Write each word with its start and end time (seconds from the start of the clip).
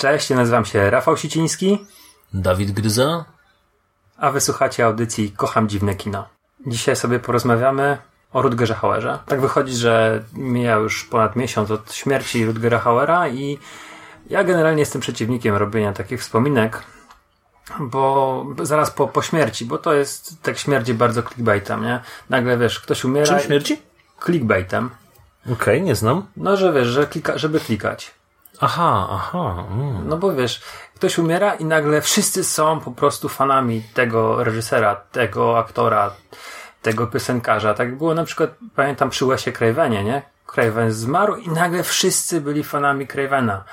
Cześć, 0.00 0.30
ja 0.30 0.36
nazywam 0.36 0.64
się 0.64 0.90
Rafał 0.90 1.16
Siciński, 1.16 1.86
Dawid 2.34 2.70
Gryza? 2.70 3.24
a 4.16 4.30
wysłuchacie 4.30 4.84
audycji 4.86 5.32
Kocham 5.36 5.68
Dziwne 5.68 5.94
Kino. 5.94 6.28
Dzisiaj 6.66 6.96
sobie 6.96 7.18
porozmawiamy 7.18 7.98
o 8.32 8.42
Rutgerze 8.42 8.74
Hauerze. 8.74 9.18
Tak 9.26 9.40
wychodzi, 9.40 9.76
że 9.76 10.24
mija 10.32 10.76
już 10.76 11.04
ponad 11.04 11.36
miesiąc 11.36 11.70
od 11.70 11.92
śmierci 11.92 12.46
Rutgera 12.46 12.78
Hauera 12.78 13.28
i 13.28 13.58
ja 14.30 14.44
generalnie 14.44 14.80
jestem 14.80 15.00
przeciwnikiem 15.00 15.54
robienia 15.54 15.92
takich 15.92 16.20
wspominek, 16.20 16.82
bo 17.80 18.46
zaraz 18.62 18.90
po, 18.90 19.08
po 19.08 19.22
śmierci, 19.22 19.64
bo 19.64 19.78
to 19.78 19.94
jest 19.94 20.42
tak 20.42 20.58
śmierdzi 20.58 20.94
bardzo 20.94 21.22
clickbaitem, 21.22 21.82
nie? 21.82 22.00
Nagle 22.30 22.58
wiesz, 22.58 22.80
ktoś 22.80 23.04
umiera... 23.04 23.26
Czym 23.26 23.40
śmierci? 23.40 23.82
Clickbaitem. 24.24 24.90
Okej, 25.52 25.82
nie 25.82 25.94
znam. 25.94 26.26
No, 26.36 26.56
że 26.56 26.72
wiesz, 26.72 26.88
że 26.88 27.06
klika, 27.06 27.38
żeby 27.38 27.60
klikać. 27.60 28.19
Aha, 28.60 29.08
aha. 29.10 29.64
Mm. 29.70 30.08
No 30.08 30.16
bo 30.16 30.32
wiesz, 30.34 30.60
ktoś 30.94 31.18
umiera 31.18 31.54
i 31.54 31.64
nagle 31.64 32.00
wszyscy 32.00 32.44
są 32.44 32.80
po 32.80 32.90
prostu 32.90 33.28
fanami 33.28 33.82
tego 33.94 34.44
reżysera, 34.44 34.96
tego 34.96 35.58
aktora, 35.58 36.10
tego 36.82 37.06
piosenkarza. 37.06 37.74
Tak 37.74 37.98
było 37.98 38.14
na 38.14 38.24
przykład, 38.24 38.50
pamiętam 38.74 39.10
przy 39.10 39.26
Wesie 39.26 39.52
Cravenie, 39.52 40.04
nie? 40.04 40.22
Craven 40.46 40.92
zmarł 40.92 41.36
i 41.36 41.48
nagle 41.48 41.82
wszyscy 41.82 42.40
byli 42.40 42.64
fanami 42.64 43.06
Cravena. 43.06 43.64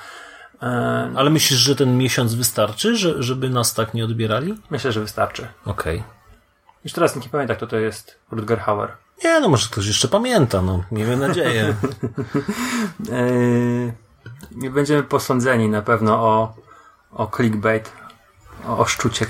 E, 0.62 1.10
Ale 1.16 1.30
myślisz, 1.30 1.58
że 1.58 1.76
ten 1.76 1.96
miesiąc 1.98 2.34
wystarczy, 2.34 2.96
że, 2.96 3.22
żeby 3.22 3.50
nas 3.50 3.74
tak 3.74 3.94
nie 3.94 4.04
odbierali? 4.04 4.54
myślę, 4.70 4.92
że 4.92 5.00
wystarczy. 5.00 5.48
Okej. 5.66 6.02
Już 6.84 6.92
teraz 6.92 7.16
nie 7.16 7.28
pamięta, 7.28 7.54
kto 7.54 7.66
to 7.66 7.76
jest 7.76 8.18
Rutger 8.30 8.60
Hauer. 8.60 8.92
Nie, 9.24 9.40
no 9.40 9.48
może 9.48 9.68
ktoś 9.70 9.86
jeszcze 9.86 10.08
pamięta, 10.08 10.62
no. 10.62 10.82
Miejmy 10.92 11.16
nadzieję. 11.16 11.74
Nie 13.00 13.92
będziemy 14.70 15.02
posądzeni 15.02 15.68
na 15.68 15.82
pewno 15.82 16.14
o, 16.14 16.54
o 17.12 17.30
clickbait, 17.36 17.92
o, 18.66 18.78
o 18.78 18.84
szczucie, 18.84 19.26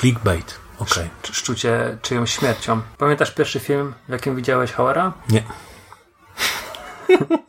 Clickbait. 0.00 0.58
Okej. 0.78 1.10
czy 1.22 1.34
szczucie 1.34 1.98
czyjąś 2.02 2.32
śmiercią. 2.38 2.80
Pamiętasz 2.98 3.30
pierwszy 3.30 3.60
film, 3.60 3.94
w 4.08 4.12
jakim 4.12 4.36
widziałeś 4.36 4.72
Hauera? 4.72 5.12
Nie. 5.28 5.42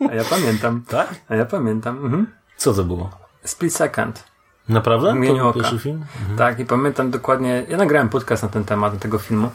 A 0.10 0.14
ja 0.16 0.24
pamiętam. 0.24 0.82
Tak? 0.88 1.08
A 1.30 1.36
ja 1.36 1.46
pamiętam. 1.46 1.98
Mhm. 2.06 2.28
Co 2.58 2.74
to 2.74 2.84
było? 2.84 3.10
Split 3.44 3.76
Second. 3.76 4.24
Naprawdę? 4.70 5.14
To 5.38 5.50
oka. 5.50 5.60
pierwszy 5.60 5.80
film? 5.80 6.06
Tak, 6.38 6.60
i 6.60 6.66
pamiętam 6.66 7.12
dokładnie. 7.12 7.66
Ja 7.70 7.78
nagrałem 7.78 8.10
podcast 8.10 8.44
na 8.44 8.50
ten 8.50 8.66
temat, 8.66 9.00
tego 9.00 9.20
filmu. 9.20 9.52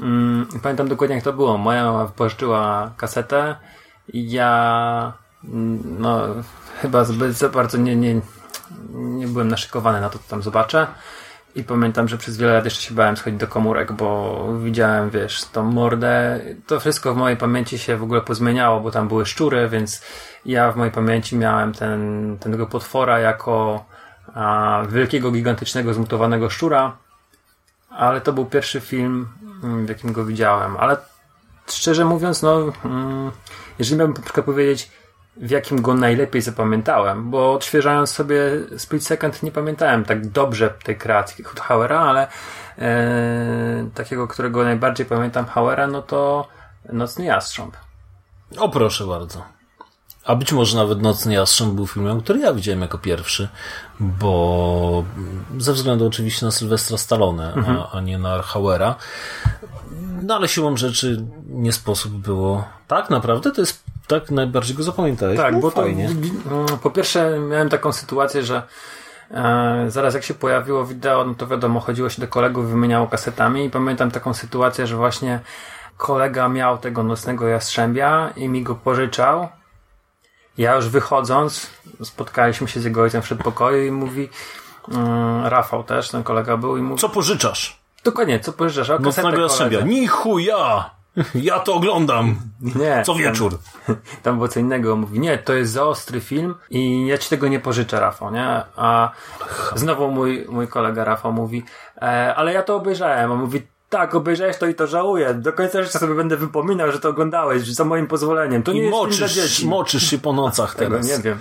Mm, 0.00 0.46
i 0.56 0.58
pamiętam 0.58 0.88
dokładnie, 0.88 1.16
jak 1.16 1.24
to 1.24 1.32
było. 1.32 1.58
Moja 1.58 1.84
mama 1.84 2.06
wypożyczyła 2.06 2.90
kasetę 2.96 3.56
i 4.08 4.30
ja. 4.30 5.12
mm, 5.44 6.02
No, 6.02 6.20
chyba 6.82 7.04
zbyt 7.04 7.32
za 7.32 7.48
bardzo 7.48 7.78
nie, 7.78 7.96
nie, 7.96 8.20
nie 8.94 9.28
byłem 9.28 9.48
naszykowany 9.48 10.00
na 10.00 10.10
to, 10.10 10.18
co 10.18 10.24
tam 10.30 10.42
zobaczę. 10.42 10.86
I 11.56 11.64
pamiętam, 11.64 12.08
że 12.08 12.18
przez 12.18 12.36
wiele 12.36 12.52
lat 12.52 12.64
jeszcze 12.64 12.82
się 12.82 12.94
bałem 12.94 13.16
schodzić 13.16 13.40
do 13.40 13.46
komórek, 13.46 13.92
bo 13.92 14.48
widziałem, 14.62 15.10
wiesz, 15.10 15.44
tą 15.44 15.64
mordę. 15.64 16.40
To 16.66 16.80
wszystko 16.80 17.14
w 17.14 17.16
mojej 17.16 17.36
pamięci 17.36 17.78
się 17.78 17.96
w 17.96 18.02
ogóle 18.02 18.20
pozmieniało, 18.20 18.80
bo 18.80 18.90
tam 18.90 19.08
były 19.08 19.26
szczury, 19.26 19.68
więc 19.68 20.02
ja 20.44 20.72
w 20.72 20.76
mojej 20.76 20.92
pamięci 20.92 21.36
miałem 21.36 21.72
ten, 21.72 22.36
tego 22.40 22.66
potwora 22.66 23.18
jako 23.18 23.84
a, 24.34 24.82
wielkiego, 24.88 25.30
gigantycznego, 25.30 25.94
zmutowanego 25.94 26.50
szczura. 26.50 26.96
Ale 27.90 28.20
to 28.20 28.32
był 28.32 28.46
pierwszy 28.46 28.80
film, 28.80 29.28
mm, 29.62 29.86
w 29.86 29.88
jakim 29.88 30.12
go 30.12 30.24
widziałem. 30.24 30.76
Ale 30.76 30.96
szczerze 31.68 32.04
mówiąc, 32.04 32.42
no, 32.42 32.72
mm, 32.84 33.30
jeżeli 33.78 33.98
miałbym 33.98 34.22
na 34.22 34.42
powiedzieć, 34.42 34.90
w 35.36 35.50
jakim 35.50 35.82
go 35.82 35.94
najlepiej 35.94 36.42
zapamiętałem, 36.42 37.30
bo 37.30 37.52
odświeżając 37.52 38.10
sobie 38.10 38.36
Split 38.76 39.06
Second 39.06 39.42
nie 39.42 39.52
pamiętałem 39.52 40.04
tak 40.04 40.26
dobrze 40.26 40.70
tej 40.84 40.96
kreacji 40.96 41.44
Hauera, 41.44 42.00
ale 42.00 42.28
e, 42.78 43.90
takiego, 43.94 44.28
którego 44.28 44.64
najbardziej 44.64 45.06
pamiętam 45.06 45.46
Hauera, 45.46 45.86
no 45.86 46.02
to 46.02 46.48
Nocny 46.92 47.24
Jastrząb. 47.24 47.76
O, 48.58 48.68
proszę 48.68 49.06
bardzo. 49.06 49.55
A 50.26 50.34
być 50.34 50.52
może 50.52 50.76
nawet 50.76 51.02
Nocny 51.02 51.34
Jastrząb 51.34 51.74
był 51.74 51.86
filmem, 51.86 52.20
który 52.20 52.40
ja 52.40 52.54
widziałem 52.54 52.80
jako 52.80 52.98
pierwszy, 52.98 53.48
bo 54.00 55.04
ze 55.58 55.72
względu 55.72 56.06
oczywiście 56.06 56.46
na 56.46 56.52
Sylwestra 56.52 56.98
Stallone, 56.98 57.54
a, 57.66 57.96
a 57.96 58.00
nie 58.00 58.18
na 58.18 58.42
Hauera. 58.42 58.94
No 60.22 60.36
ale 60.36 60.48
siłą 60.48 60.76
rzeczy 60.76 61.24
nie 61.48 61.72
sposób 61.72 62.12
było. 62.12 62.64
Tak, 62.88 63.10
naprawdę? 63.10 63.50
To 63.52 63.60
jest 63.60 63.82
tak 64.06 64.30
najbardziej 64.30 64.76
go 64.76 64.82
zapamiętałeś? 64.82 65.36
Tak, 65.36 65.54
no, 65.54 65.60
bo 65.60 65.70
to, 65.70 65.82
fajnie. 65.82 66.04
mm, 66.06 66.66
po 66.82 66.90
pierwsze 66.90 67.38
miałem 67.40 67.68
taką 67.68 67.92
sytuację, 67.92 68.42
że 68.42 68.62
e, 69.30 69.84
zaraz 69.88 70.14
jak 70.14 70.22
się 70.22 70.34
pojawiło 70.34 70.84
wideo, 70.84 71.24
no 71.24 71.34
to 71.34 71.46
wiadomo, 71.46 71.80
chodziło 71.80 72.08
się 72.08 72.20
do 72.20 72.28
kolegów, 72.28 72.70
wymieniało 72.70 73.06
kasetami 73.06 73.64
i 73.64 73.70
pamiętam 73.70 74.10
taką 74.10 74.34
sytuację, 74.34 74.86
że 74.86 74.96
właśnie 74.96 75.40
kolega 75.96 76.48
miał 76.48 76.78
tego 76.78 77.02
nocnego 77.02 77.48
jastrzębia 77.48 78.32
i 78.36 78.48
mi 78.48 78.62
go 78.62 78.74
pożyczał. 78.74 79.48
Ja 80.58 80.74
już 80.74 80.88
wychodząc, 80.88 81.70
spotkaliśmy 82.02 82.68
się 82.68 82.80
z 82.80 82.84
jego 82.84 83.02
ojcem 83.02 83.22
w 83.22 83.24
przedpokoju 83.24 83.86
i 83.86 83.90
mówi 83.90 84.28
mm, 84.92 85.46
Rafał 85.46 85.84
też, 85.84 86.08
ten 86.10 86.22
kolega 86.22 86.56
był 86.56 86.76
i 86.76 86.82
mówi, 86.82 87.00
Co 87.00 87.08
pożyczasz? 87.08 87.80
dokładnie, 88.04 88.40
co 88.40 88.52
pożyczasz? 88.52 88.90
A 88.90 88.98
kasetę 88.98 89.22
Nocnego 89.22 89.42
Jastrzębia. 89.42 89.80
Ni 89.80 90.06
chuja! 90.06 90.90
Ja 91.34 91.58
to 91.60 91.74
oglądam! 91.74 92.36
Nie, 92.60 93.02
Co 93.06 93.12
tam- 93.12 93.22
wieczór. 93.22 93.58
Tam 94.22 94.34
było 94.36 94.48
co 94.48 94.60
innego. 94.60 94.96
Mówi, 94.96 95.20
nie, 95.20 95.38
to 95.38 95.52
jest 95.54 95.72
za 95.72 95.84
ostry 95.84 96.20
film 96.20 96.54
i 96.70 97.06
ja 97.06 97.18
ci 97.18 97.28
tego 97.28 97.48
nie 97.48 97.60
pożyczę, 97.60 98.00
Rafał, 98.00 98.30
nie? 98.32 98.62
A 98.76 99.10
znowu 99.74 100.10
mój, 100.10 100.46
mój 100.48 100.68
kolega 100.68 101.04
Rafał 101.04 101.32
mówi, 101.32 101.64
e, 102.02 102.34
ale 102.34 102.52
ja 102.52 102.62
to 102.62 102.76
obejrzałem. 102.76 103.32
On 103.32 103.38
mówi, 103.38 103.66
tak, 103.90 104.14
obejrzałeś 104.14 104.56
to 104.56 104.66
i 104.66 104.74
to 104.74 104.86
żałuję. 104.86 105.34
Do 105.34 105.52
końca 105.52 105.82
życia 105.82 105.98
sobie 105.98 106.14
będę 106.14 106.36
wypominał, 106.36 106.92
że 106.92 107.00
to 107.00 107.08
oglądałeś, 107.08 107.62
za 107.62 107.84
moim 107.84 108.06
pozwoleniem. 108.06 108.62
To 108.62 108.72
nie 108.72 108.80
I 108.80 108.82
jest 108.82 108.96
film 108.96 109.08
dla 109.08 109.26
moczysz, 109.26 109.34
dzieci. 109.34 109.66
moczysz 109.66 110.10
się 110.10 110.18
po 110.18 110.32
nocach 110.32 110.74
Tego 110.84 110.98
nie 110.98 111.18
wiem. 111.18 111.40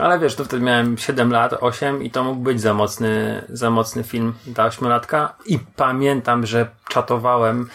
Ale 0.00 0.18
wiesz, 0.18 0.34
to 0.34 0.44
wtedy 0.44 0.64
miałem 0.64 0.98
7 0.98 1.32
lat, 1.32 1.54
8 1.60 2.02
i 2.02 2.10
to 2.10 2.24
mógł 2.24 2.40
być 2.40 2.60
za 2.60 2.74
mocny, 2.74 3.44
za 3.48 3.70
mocny 3.70 4.04
film 4.04 4.34
dla 4.46 4.64
ośmiolatka. 4.64 5.34
I 5.46 5.58
pamiętam, 5.58 6.46
że 6.46 6.68
czatowałem, 6.88 7.68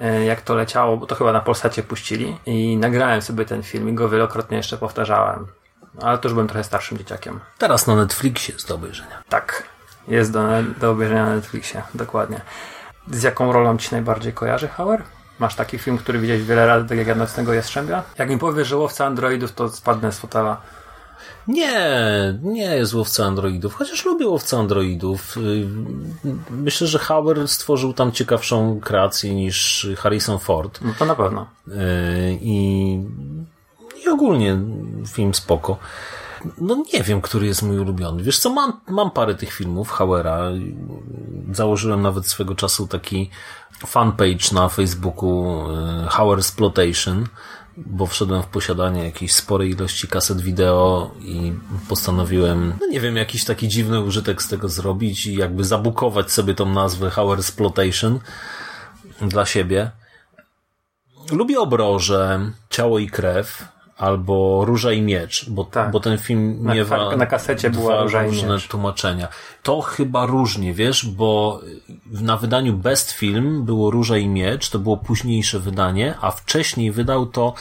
e, 0.00 0.24
jak 0.24 0.40
to 0.40 0.54
leciało, 0.54 0.96
bo 0.96 1.06
to 1.06 1.14
chyba 1.14 1.32
na 1.32 1.40
Polsacie 1.40 1.82
puścili 1.82 2.36
i 2.46 2.76
nagrałem 2.76 3.22
sobie 3.22 3.44
ten 3.44 3.62
film 3.62 3.88
i 3.88 3.92
go 3.94 4.08
wielokrotnie 4.08 4.56
jeszcze 4.56 4.76
powtarzałem. 4.76 5.46
Ale 6.02 6.18
to 6.18 6.28
już 6.28 6.32
byłem 6.32 6.48
trochę 6.48 6.64
starszym 6.64 6.98
dzieciakiem. 6.98 7.40
Teraz 7.58 7.86
na 7.86 7.96
Netflixie 7.96 8.54
jest 8.54 8.68
do 8.68 8.74
obejrzenia. 8.74 9.22
Tak, 9.28 9.62
jest 10.08 10.32
do, 10.32 10.42
do 10.80 10.90
obejrzenia 10.90 11.26
na 11.26 11.34
Netflixie, 11.34 11.82
dokładnie. 11.94 12.40
Z 13.10 13.22
jaką 13.22 13.52
rolą 13.52 13.78
ci 13.78 13.88
najbardziej 13.92 14.32
kojarzy, 14.32 14.68
Hauer? 14.68 15.02
Masz 15.38 15.54
taki 15.54 15.78
film, 15.78 15.98
który 15.98 16.18
widziałeś 16.18 16.42
wiele 16.42 16.66
razy, 16.66 16.88
tak 16.88 16.98
jak 16.98 17.06
ja 17.06 17.14
Nocnego 17.14 17.54
Jastrzębia? 17.54 18.02
Jak 18.18 18.30
mi 18.30 18.38
powiesz, 18.38 18.68
że 18.68 18.76
łowca 18.76 19.06
androidów, 19.06 19.52
to 19.52 19.68
spadnę 19.68 20.12
z 20.12 20.18
fotela. 20.18 20.60
Nie, 21.48 21.78
nie 22.42 22.76
jest 22.76 22.94
łowca 22.94 23.24
androidów, 23.24 23.74
chociaż 23.74 24.04
lubię 24.04 24.28
łowca 24.28 24.58
androidów. 24.58 25.36
Yy, 25.36 25.66
Myślę, 26.50 26.86
że 26.86 26.98
Hauer 26.98 27.48
stworzył 27.48 27.92
tam 27.92 28.12
ciekawszą 28.12 28.80
kreację 28.80 29.34
niż 29.34 29.88
Harrison 29.98 30.38
Ford. 30.38 30.78
No 30.82 30.94
to 30.98 31.04
na 31.04 31.14
pewno. 31.14 31.46
I, 32.40 32.98
i 34.04 34.08
ogólnie 34.08 34.58
film 35.08 35.34
spoko. 35.34 35.78
No 36.58 36.82
nie 36.92 37.02
wiem, 37.02 37.20
który 37.20 37.46
jest 37.46 37.62
mój 37.62 37.78
ulubiony. 37.78 38.22
Wiesz 38.22 38.38
co, 38.38 38.50
mam, 38.50 38.80
mam 38.88 39.10
parę 39.10 39.34
tych 39.34 39.52
filmów 39.52 39.90
Hauera. 39.90 40.50
Założyłem 41.52 42.02
nawet 42.02 42.26
swego 42.26 42.54
czasu 42.54 42.86
taki 42.86 43.30
fanpage 43.86 44.52
na 44.52 44.68
Facebooku 44.68 45.64
yy, 46.02 46.08
Hauer 46.08 46.38
Exploitation. 46.38 47.26
bo 47.76 48.06
wszedłem 48.06 48.42
w 48.42 48.46
posiadanie 48.46 49.04
jakiejś 49.04 49.32
sporej 49.32 49.70
ilości 49.70 50.08
kaset 50.08 50.40
wideo 50.40 51.10
i 51.20 51.52
postanowiłem, 51.88 52.74
no 52.80 52.86
nie 52.86 53.00
wiem, 53.00 53.16
jakiś 53.16 53.44
taki 53.44 53.68
dziwny 53.68 54.00
użytek 54.00 54.42
z 54.42 54.48
tego 54.48 54.68
zrobić 54.68 55.26
i 55.26 55.34
jakby 55.34 55.64
zabukować 55.64 56.32
sobie 56.32 56.54
tą 56.54 56.66
nazwę 56.66 57.10
Howard 57.10 57.40
Exploitation 57.40 58.20
dla 59.20 59.46
siebie. 59.46 59.90
Lubię 61.32 61.60
obroże, 61.60 62.50
ciało 62.70 62.98
i 62.98 63.08
krew, 63.10 63.68
albo 64.00 64.64
Róża 64.64 64.92
i 64.92 65.02
Miecz, 65.02 65.50
bo, 65.50 65.64
Tak. 65.64 65.90
bo 65.90 66.00
ten 66.00 66.18
film 66.18 66.58
Na 66.64 66.74
miewa 66.74 66.96
kwa- 66.96 67.16
na 67.16 67.26
kasecie 67.26 67.70
dwa 67.70 67.80
była 67.82 68.02
Róża 68.02 68.24
i 68.24 68.26
różne 68.26 68.58
tłumaczenia. 68.58 69.28
To 69.62 69.80
chyba 69.80 70.26
różnie, 70.26 70.74
wiesz, 70.74 71.06
bo 71.06 71.60
na 72.06 72.36
wydaniu 72.36 72.72
Best 72.76 73.10
Film 73.10 73.64
było 73.64 73.90
Róża 73.90 74.16
i 74.16 74.28
Miecz, 74.28 74.70
to 74.70 74.78
było 74.78 74.96
późniejsze 74.96 75.58
wydanie, 75.60 76.14
a 76.20 76.30
wcześniej 76.30 76.92
wydał 76.92 77.26
to, 77.26 77.54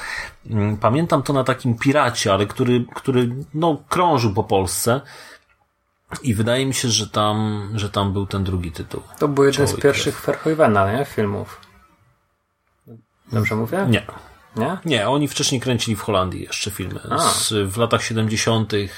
mm, 0.49 0.77
pamiętam 0.77 1.23
to 1.23 1.33
na 1.33 1.43
takim 1.43 1.77
piracie, 1.77 2.33
ale 2.33 2.45
który, 2.45 2.85
który 2.95 3.29
no, 3.53 3.77
krążył 3.89 4.33
po 4.33 4.43
Polsce 4.43 5.01
i 6.23 6.33
wydaje 6.33 6.65
mi 6.65 6.73
się, 6.73 6.87
że 6.89 7.09
tam, 7.09 7.69
że 7.75 7.89
tam 7.89 8.13
był 8.13 8.25
ten 8.27 8.43
drugi 8.43 8.71
tytuł. 8.71 9.01
To 9.19 9.27
był 9.27 9.43
jeden 9.43 9.67
z 9.67 9.75
pierwszych 9.75 10.21
Verhoevena, 10.25 10.91
nie? 10.93 11.05
Filmów. 11.05 11.61
Dobrze 13.31 13.55
mówię? 13.55 13.85
Nie. 13.89 14.05
Nie? 14.55 14.77
Nie, 14.85 15.09
oni 15.09 15.27
wcześniej 15.27 15.61
kręcili 15.61 15.95
w 15.95 16.01
Holandii 16.01 16.41
jeszcze 16.41 16.71
filmy. 16.71 16.99
Z, 17.19 17.53
w 17.73 17.77
latach 17.77 18.03
70. 18.03 18.73
y, 18.73 18.89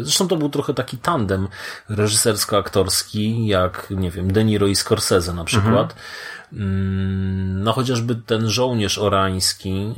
Zresztą 0.00 0.28
to 0.28 0.36
był 0.36 0.48
trochę 0.48 0.74
taki 0.74 0.98
tandem 0.98 1.48
reżysersko-aktorski, 1.90 3.46
jak, 3.46 3.86
nie 3.90 4.10
wiem, 4.10 4.32
De 4.32 4.44
Niro 4.44 4.66
i 4.66 4.76
Scorsese 4.76 5.32
na 5.32 5.44
przykład. 5.44 5.94
Mm, 6.52 7.62
No 7.62 7.72
chociażby 7.72 8.14
ten 8.14 8.48
żołnierz 8.50 8.98
orański 8.98 9.94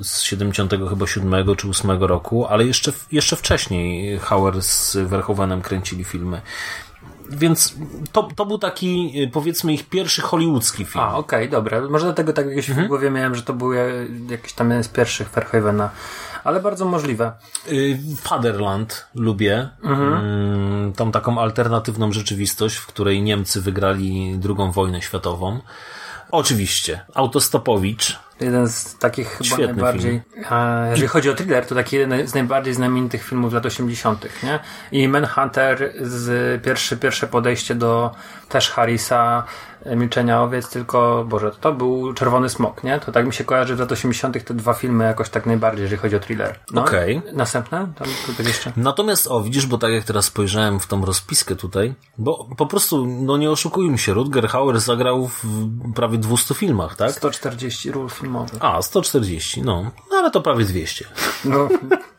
y, 0.00 0.04
z 0.04 0.22
70 0.22 0.72
chyba 0.88 1.06
7 1.06 1.56
czy 1.56 1.68
8 1.68 1.90
roku, 1.90 2.46
ale 2.46 2.64
jeszcze, 2.66 2.92
jeszcze 3.12 3.36
wcześniej 3.36 4.18
Hauer 4.18 4.62
z 4.62 4.96
Verhoevenem 4.96 5.62
kręcili 5.62 6.04
filmy. 6.04 6.40
Więc 7.30 7.74
to, 8.12 8.28
to 8.36 8.46
był 8.46 8.58
taki, 8.58 9.12
y, 9.22 9.28
powiedzmy, 9.32 9.72
ich 9.72 9.88
pierwszy 9.88 10.22
hollywoodzki 10.22 10.84
film. 10.84 11.04
A, 11.04 11.16
okej, 11.16 11.48
dobra. 11.50 11.80
Może 11.88 12.04
dlatego 12.04 12.32
tak 12.32 12.52
gdzieś 12.52 12.68
Mhm. 12.68 12.86
w 12.86 12.88
głowie 12.88 13.10
miałem, 13.10 13.34
że 13.34 13.42
to 13.42 13.52
był 13.52 13.72
e, 13.72 13.78
jakiś 14.30 14.52
tam 14.52 14.68
jeden 14.70 14.84
z 14.84 14.88
pierwszych 14.88 15.28
Verhoevena. 15.30 15.90
Ale 16.44 16.60
bardzo 16.60 16.84
możliwe. 16.84 17.32
Y, 17.72 17.98
Fatherland 18.22 19.06
lubię. 19.14 19.68
Mm, 19.84 20.92
Tą 20.92 21.12
taką 21.12 21.38
alternatywną 21.40 22.12
rzeczywistość, 22.12 22.76
w 22.76 22.86
której 22.86 23.22
Niemcy 23.22 23.60
wygrali 23.60 24.34
drugą 24.38 24.72
wojnę 24.72 25.02
światową. 25.02 25.60
Oczywiście. 26.30 27.00
Autostopowicz. 27.14 28.18
Jeden 28.40 28.68
z 28.68 28.98
takich 28.98 29.28
chyba 29.28 29.44
Świetny 29.44 29.66
najbardziej. 29.66 30.22
A, 30.50 30.86
jeżeli 30.90 31.08
chodzi 31.08 31.30
o 31.30 31.34
thriller, 31.34 31.66
to 31.66 31.74
taki 31.74 31.96
jeden 31.96 32.28
z 32.28 32.34
najbardziej 32.34 32.74
znamienitych 32.74 33.24
filmów 33.24 33.52
lat 33.52 33.66
80., 33.66 34.42
nie? 34.42 34.58
I 34.92 35.08
Manhunter 35.08 35.92
z 36.00 36.62
pierwszy, 36.62 36.96
pierwsze 36.96 37.26
podejście 37.26 37.74
do 37.74 38.14
też 38.48 38.70
Harrisa, 38.70 39.44
Milczenia 39.96 40.42
Owiec, 40.42 40.70
tylko, 40.70 41.24
Boże, 41.28 41.50
to 41.60 41.72
był 41.72 42.14
Czerwony 42.14 42.48
Smok, 42.48 42.84
nie? 42.84 43.00
To 43.00 43.12
tak 43.12 43.26
mi 43.26 43.32
się 43.32 43.44
kojarzy 43.44 43.76
w 43.76 43.80
lat 43.80 43.92
80. 43.92 44.44
te 44.44 44.54
dwa 44.54 44.74
filmy 44.74 45.04
jakoś 45.04 45.28
tak 45.28 45.46
najbardziej, 45.46 45.82
jeżeli 45.82 46.00
chodzi 46.00 46.16
o 46.16 46.20
thriller. 46.20 46.58
No, 46.72 46.82
Okej. 46.82 47.22
Następne? 47.32 47.92
Tam 47.98 48.08
tutaj 48.26 48.46
jeszcze. 48.46 48.72
Natomiast, 48.76 49.26
o, 49.26 49.42
widzisz, 49.42 49.66
bo 49.66 49.78
tak 49.78 49.92
jak 49.92 50.04
teraz 50.04 50.24
spojrzałem 50.24 50.80
w 50.80 50.86
tą 50.86 51.04
rozpiskę 51.04 51.56
tutaj, 51.56 51.94
bo 52.18 52.48
po 52.56 52.66
prostu, 52.66 53.06
no 53.06 53.36
nie 53.36 53.50
oszukujmy 53.50 53.98
się, 53.98 54.14
Rutger 54.14 54.48
Hauer 54.48 54.80
zagrał 54.80 55.28
w 55.28 55.44
prawie 55.94 56.18
200 56.18 56.54
filmach, 56.54 56.96
tak? 56.96 57.12
140 57.12 57.92
ról 57.92 58.10
filmowych. 58.10 58.64
A, 58.64 58.82
140, 58.82 59.62
no. 59.62 59.90
No 60.10 60.16
ale 60.16 60.30
to 60.30 60.40
prawie 60.40 60.64
200. 60.64 61.04
No, 61.44 61.68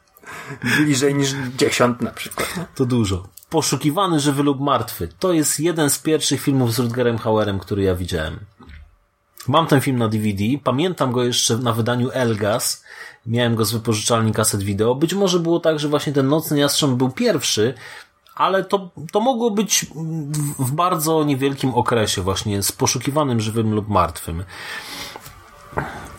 bliżej 0.78 1.16
niż 1.16 1.32
10 1.58 2.02
na 2.02 2.12
przykład. 2.12 2.56
To 2.76 2.86
dużo. 2.86 3.24
Poszukiwany 3.50 4.20
żywy 4.20 4.44
lub 4.44 4.60
martwy. 4.60 5.10
To 5.20 5.34
jest 5.34 5.60
jeden 5.60 5.90
z 5.90 6.00
pierwszych 6.00 6.42
filmów 6.42 6.74
z 6.74 6.80
Rutgerem 6.80 7.18
Hauerem, 7.18 7.60
który 7.60 7.84
ja 7.84 7.96
widziałem. 7.96 8.40
Mam 9.48 9.68
ten 9.68 9.82
film 9.82 9.98
na 9.98 10.08
DVD, 10.08 10.44
pamiętam 10.64 11.12
go 11.12 11.24
jeszcze 11.24 11.58
na 11.58 11.74
wydaniu 11.74 12.10
Elgas. 12.14 12.84
Miałem 13.26 13.56
go 13.56 13.66
z 13.66 13.72
wypożyczalni 13.72 14.32
kaset 14.32 14.64
wideo. 14.64 14.96
Być 14.96 15.14
może 15.14 15.40
było 15.40 15.60
tak, 15.60 15.80
że 15.80 15.88
właśnie 15.88 16.14
ten 16.14 16.28
Nocny 16.28 16.60
Jastrząb 16.60 16.98
był 16.98 17.10
pierwszy, 17.10 17.74
ale 18.36 18.64
to, 18.64 18.90
to 19.12 19.20
mogło 19.20 19.52
być 19.52 19.86
w, 20.60 20.72
bardzo 20.72 21.24
niewielkim 21.24 21.76
okresie 21.76 22.22
właśnie 22.22 22.64
z 22.64 22.72
poszukiwanym 22.72 23.42
żywym 23.42 23.74
lub 23.74 23.88
martwym. 23.88 24.44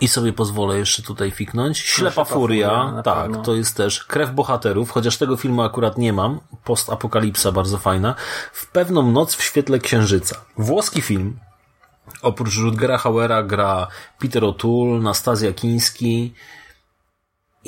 I 0.01 0.09
sobie 0.09 0.33
pozwolę 0.33 0.79
jeszcze 0.79 1.03
tutaj 1.03 1.31
fiknąć. 1.31 1.79
Ślepa 1.79 2.13
Ślepa 2.13 2.25
Furia, 2.25 2.85
Furia, 2.85 3.03
tak, 3.03 3.23
pewno. 3.23 3.43
to 3.43 3.55
jest 3.55 3.77
też 3.77 4.05
Krew 4.05 4.31
Bohaterów, 4.31 4.91
chociaż 4.91 5.17
tego 5.17 5.37
filmu 5.37 5.63
akurat 5.63 5.99
nie 5.99 6.13
mam. 6.13 6.41
Postapokalipsa 6.65 7.53
bardzo 7.53 7.79
fajna. 7.79 8.15
W 8.53 8.71
pewną 8.71 9.13
noc 9.13 9.35
w 9.35 9.43
świetle 9.43 9.79
księżyca. 9.79 10.37
Włoski 10.57 11.03
film. 11.03 11.39
Oprócz 12.23 12.57
Rutgera 12.59 12.99
Hauera 12.99 13.43
gra 13.43 13.87
Peter 14.19 14.43
O'Toole, 14.43 15.03
Nastazja 15.03 15.53
Kiński 15.53 16.35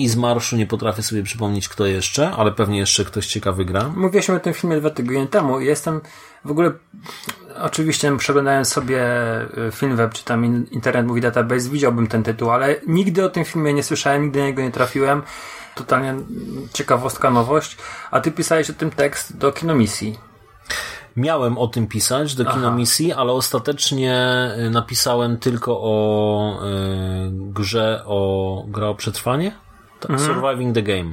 i 0.02 0.08
z 0.08 0.16
marszu 0.16 0.56
nie 0.56 0.66
potrafię 0.66 1.02
sobie 1.02 1.22
przypomnieć 1.22 1.68
kto 1.68 1.86
jeszcze, 1.86 2.30
ale 2.30 2.52
pewnie 2.52 2.78
jeszcze 2.78 3.04
ktoś 3.04 3.26
ciekawy 3.26 3.64
gra. 3.64 3.88
Mówiliśmy 3.96 4.34
o 4.34 4.40
tym 4.40 4.54
filmie 4.54 4.76
dwa 4.76 4.90
tygodnie 4.90 5.26
temu 5.26 5.60
i 5.60 5.66
jestem 5.66 6.00
w 6.44 6.50
ogóle 6.50 6.72
oczywiście 7.62 8.16
przeglądając 8.16 8.68
sobie 8.68 9.02
y, 9.68 9.72
film 9.72 9.96
web 9.96 10.12
czy 10.12 10.24
tam 10.24 10.44
in- 10.44 10.66
internet 10.70 11.06
mówi 11.06 11.20
database 11.20 11.68
widziałbym 11.68 12.06
ten 12.06 12.22
tytuł, 12.22 12.50
ale 12.50 12.76
nigdy 12.86 13.24
o 13.24 13.28
tym 13.28 13.44
filmie 13.44 13.72
nie 13.74 13.82
słyszałem, 13.82 14.22
nigdy 14.22 14.38
na 14.40 14.46
niego 14.46 14.62
nie 14.62 14.70
trafiłem. 14.70 15.22
Totalnie 15.74 16.14
ciekawostka, 16.72 17.30
nowość. 17.30 17.76
A 18.10 18.20
ty 18.20 18.30
pisałeś 18.32 18.70
o 18.70 18.72
tym 18.72 18.90
tekst 18.90 19.36
do 19.36 19.52
kinomisji. 19.52 20.18
Miałem 21.16 21.58
o 21.58 21.68
tym 21.68 21.86
pisać 21.86 22.34
do 22.34 22.44
kinomisji, 22.44 23.12
ale 23.12 23.32
ostatecznie 23.32 24.14
y, 24.66 24.70
napisałem 24.70 25.38
tylko 25.38 25.80
o 25.80 26.54
y, 26.54 27.30
grze 27.32 28.02
o 28.06 28.64
gra 28.68 28.86
o 28.88 28.94
przetrwanie. 28.94 29.52
Tak, 30.00 30.20
Surviving 30.20 30.74
the 30.74 30.82
Game. 30.82 31.12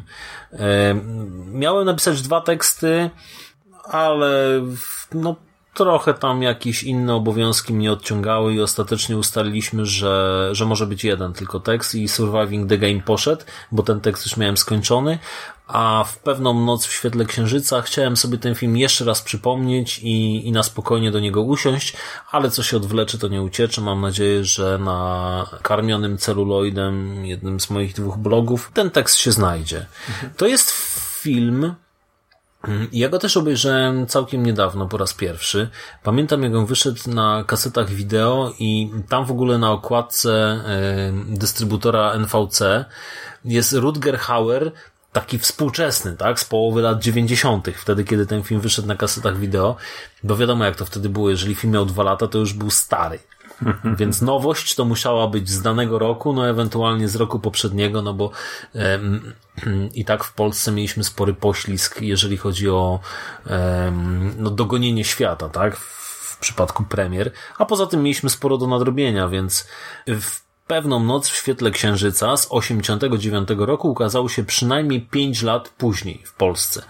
Y, 0.54 0.58
miałem 1.52 1.86
napisać 1.86 2.22
dwa 2.22 2.42
teksty, 2.42 3.10
ale 3.84 4.62
no 5.14 5.36
trochę 5.74 6.14
tam 6.14 6.42
jakieś 6.42 6.84
inne 6.84 7.16
obowiązki 7.16 7.74
mnie 7.74 7.92
odciągały 7.92 8.54
i 8.54 8.62
ostatecznie 8.62 9.18
ustaliliśmy, 9.18 9.86
że, 9.86 10.50
że 10.52 10.66
może 10.66 10.88
być 10.88 11.04
jeden 11.04 11.34
tylko 11.34 11.60
tekst 11.60 11.96
i 11.96 12.08
Surviving 12.08 12.70
the 12.70 12.78
Game 12.78 13.02
poszedł, 13.02 13.44
bo 13.72 13.84
ten 13.84 14.02
tekst 14.02 14.26
już 14.26 14.38
miałem 14.38 14.58
skończony, 14.58 15.20
a 15.68 16.04
w 16.08 16.20
pewną 16.20 16.66
noc 16.66 16.86
w 16.86 16.94
świetle 16.94 17.26
księżyca 17.26 17.82
chciałem 17.82 18.18
sobie 18.18 18.38
ten 18.38 18.56
film 18.56 18.78
jeszcze 18.78 19.06
raz 19.06 19.22
przypomnieć 19.22 20.00
i, 20.00 20.48
i 20.48 20.52
na 20.52 20.64
spokojnie 20.64 21.12
do 21.12 21.20
niego 21.20 21.42
usiąść, 21.42 21.94
ale 22.32 22.52
co 22.52 22.64
się 22.64 22.78
odwlecze, 22.78 23.18
to 23.18 23.28
nie 23.28 23.42
uciecze. 23.42 23.82
Mam 23.82 24.02
nadzieję, 24.02 24.44
że 24.44 24.78
na 24.78 25.50
karmionym 25.62 26.18
celuloidem, 26.18 27.26
jednym 27.26 27.60
z 27.60 27.70
moich 27.70 27.94
dwóch 27.94 28.18
blogów, 28.18 28.72
ten 28.74 28.92
tekst 28.92 29.18
się 29.18 29.32
znajdzie. 29.32 29.86
To 30.38 30.48
jest 30.48 30.72
film, 31.22 31.76
ja 32.92 33.10
go 33.10 33.20
też 33.20 33.38
obejrzałem 33.38 34.08
całkiem 34.08 34.46
niedawno, 34.46 34.88
po 34.88 34.98
raz 34.98 35.14
pierwszy. 35.14 35.70
Pamiętam, 36.04 36.44
jak 36.44 36.56
on 36.56 36.66
wyszedł 36.66 37.00
na 37.08 37.44
kasetach 37.48 37.90
wideo 37.90 38.54
i 38.60 38.92
tam 39.10 39.26
w 39.26 39.32
ogóle 39.32 39.58
na 39.58 39.72
okładce 39.72 40.64
dystrybutora 41.28 42.14
NVC 42.14 42.86
jest 43.46 43.74
Rutger 43.74 44.18
Hauer, 44.18 44.72
taki 45.12 45.40
współczesny, 45.40 46.18
tak, 46.18 46.40
z 46.40 46.46
połowy 46.46 46.82
lat 46.82 47.00
90., 47.00 47.68
wtedy, 47.76 48.04
kiedy 48.04 48.26
ten 48.26 48.44
film 48.44 48.62
wyszedł 48.62 48.88
na 48.88 48.96
kasetach 48.96 49.38
wideo, 49.38 49.76
bo 50.24 50.38
wiadomo, 50.38 50.66
jak 50.66 50.76
to 50.76 50.86
wtedy 50.86 51.10
było, 51.10 51.30
jeżeli 51.30 51.56
film 51.56 51.74
miał 51.74 51.86
dwa 51.86 52.04
lata, 52.04 52.28
to 52.28 52.38
już 52.38 52.54
był 52.54 52.70
stary. 52.70 53.20
Więc 54.00 54.22
nowość 54.22 54.76
to 54.76 54.86
musiała 54.86 55.28
być 55.28 55.50
z 55.50 55.62
danego 55.62 56.00
roku, 56.00 56.34
no 56.34 56.50
ewentualnie 56.50 57.10
z 57.10 57.16
roku 57.16 57.40
poprzedniego, 57.40 58.02
no 58.02 58.14
bo 58.14 58.32
em, 58.74 59.34
i 59.94 60.06
tak 60.06 60.24
w 60.24 60.34
Polsce 60.34 60.72
mieliśmy 60.72 61.04
spory 61.04 61.34
poślizg, 61.34 62.02
jeżeli 62.02 62.38
chodzi 62.38 62.70
o 62.70 63.00
em, 63.46 64.34
no, 64.38 64.50
dogonienie 64.50 65.04
świata, 65.04 65.50
tak? 65.50 65.78
W 65.78 66.38
przypadku 66.40 66.84
premier. 66.84 67.32
A 67.58 67.66
poza 67.66 67.88
tym 67.88 68.04
mieliśmy 68.04 68.30
sporo 68.30 68.58
do 68.58 68.68
nadrobienia, 68.68 69.28
więc 69.28 69.68
w 70.08 70.47
pewną 70.68 71.00
noc 71.00 71.28
w 71.30 71.36
świetle 71.36 71.72
księżyca 71.72 72.38
z 72.38 72.48
89 72.50 73.50
roku 73.58 73.92
ukazał 73.92 74.30
się 74.30 74.44
przynajmniej 74.44 75.02
5 75.02 75.42
lat 75.44 75.70
później 75.70 76.24
w 76.26 76.34
Polsce. 76.34 76.84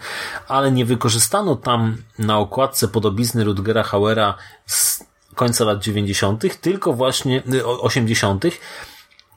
Ale 0.48 0.72
nie 0.72 0.84
wykorzystano 0.84 1.56
tam 1.56 1.96
na 2.18 2.38
okładce 2.38 2.88
podobizny 2.88 3.44
Rutgera 3.44 3.82
Hauera 3.82 4.34
z 4.66 5.04
końca 5.34 5.64
lat 5.64 5.82
90., 5.82 6.60
tylko 6.60 6.92
właśnie 6.92 7.42
y, 7.54 7.66
o- 7.66 7.80
80., 7.80 8.44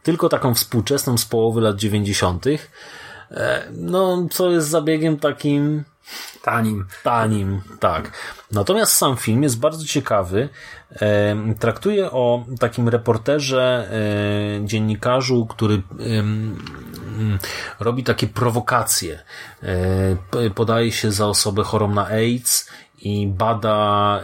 tylko 0.03 0.29
taką 0.29 0.53
współczesną 0.53 1.17
z 1.17 1.25
połowy 1.25 1.61
lat 1.61 1.75
90. 1.75 2.45
E, 3.31 3.67
No, 3.71 4.27
co 4.31 4.51
jest 4.51 4.67
zabiegiem 4.67 5.19
takim 5.19 5.83
Tanim. 6.41 6.85
Tanim, 7.03 7.61
tak. 7.79 8.11
Natomiast 8.51 8.93
sam 8.93 9.17
film 9.17 9.43
jest 9.43 9.59
bardzo 9.59 9.85
ciekawy. 9.85 10.49
E, 11.01 11.35
traktuje 11.59 12.11
o 12.11 12.45
takim 12.59 12.89
reporterze, 12.89 13.89
e, 14.61 14.65
dziennikarzu, 14.65 15.45
który 15.45 15.75
e, 15.75 15.81
robi 17.79 18.03
takie 18.03 18.27
prowokacje. 18.27 19.19
E, 19.63 20.49
podaje 20.55 20.91
się 20.91 21.11
za 21.11 21.25
osobę 21.25 21.63
chorą 21.63 21.87
na 21.93 22.05
AIDS 22.07 22.69
i 22.99 23.27
bada 23.27 24.21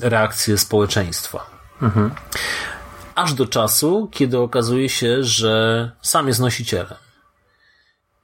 reakcję 0.00 0.58
społeczeństwa. 0.58 1.50
Aż 3.14 3.34
do 3.34 3.46
czasu, 3.46 4.08
kiedy 4.12 4.38
okazuje 4.38 4.88
się, 4.88 5.24
że 5.24 5.90
sam 6.02 6.28
jest 6.28 6.40
nosicielem. 6.40 6.98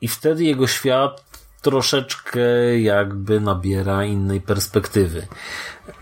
I 0.00 0.08
wtedy 0.08 0.44
jego 0.44 0.66
świat 0.66 1.24
troszeczkę 1.64 2.40
jakby 2.80 3.40
nabiera 3.40 4.04
innej 4.04 4.40
perspektywy. 4.40 5.26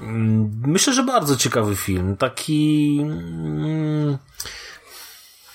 Mm, 0.00 0.50
Myślę, 0.66 0.92
że 0.92 1.02
bardzo 1.02 1.36
ciekawy 1.36 1.76
film. 1.76 2.16
Taki. 2.16 3.00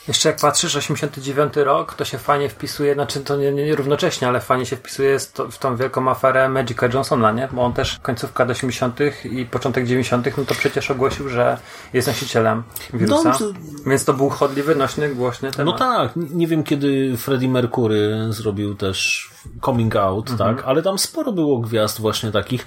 Jeszcze 0.07 0.29
jak 0.29 0.39
patrzysz, 0.39 0.75
89 0.75 1.55
rok, 1.55 1.93
to 1.93 2.05
się 2.05 2.17
fajnie 2.17 2.49
wpisuje, 2.49 2.93
znaczy 2.93 3.19
to 3.19 3.37
nie, 3.37 3.51
nie 3.51 3.75
równocześnie, 3.75 4.27
ale 4.27 4.39
fajnie 4.39 4.65
się 4.65 4.75
wpisuje 4.75 5.19
z 5.19 5.31
to, 5.31 5.51
w 5.51 5.57
tą 5.57 5.75
wielką 5.75 6.09
aferę 6.09 6.49
Magica 6.49 6.87
Johnsona, 6.93 7.31
nie? 7.31 7.47
Bo 7.51 7.61
on 7.61 7.73
też 7.73 7.99
końcówka 8.01 8.45
do 8.45 8.51
80 8.51 8.99
i 9.31 9.45
początek 9.45 9.85
90 9.85 10.37
no 10.37 10.45
to 10.45 10.55
przecież 10.55 10.91
ogłosił, 10.91 11.29
że 11.29 11.57
jest 11.93 12.07
nosicielem 12.07 12.63
wirusa. 12.93 13.29
No, 13.29 13.37
to- 13.39 13.53
Więc 13.85 14.05
to 14.05 14.13
był 14.13 14.29
chodliwy, 14.29 14.75
nośny, 14.75 15.15
głośny 15.15 15.51
temat. 15.51 15.65
No 15.65 15.79
tak, 15.79 16.11
nie 16.15 16.47
wiem 16.47 16.63
kiedy 16.63 17.17
Freddie 17.17 17.49
Mercury 17.49 18.27
zrobił 18.29 18.75
też 18.75 19.29
coming 19.65 19.95
out, 19.95 20.37
tak, 20.37 20.63
ale 20.65 20.81
tam 20.81 20.97
sporo 20.97 21.31
było 21.31 21.59
gwiazd 21.59 22.01
właśnie 22.01 22.31
takich, 22.31 22.65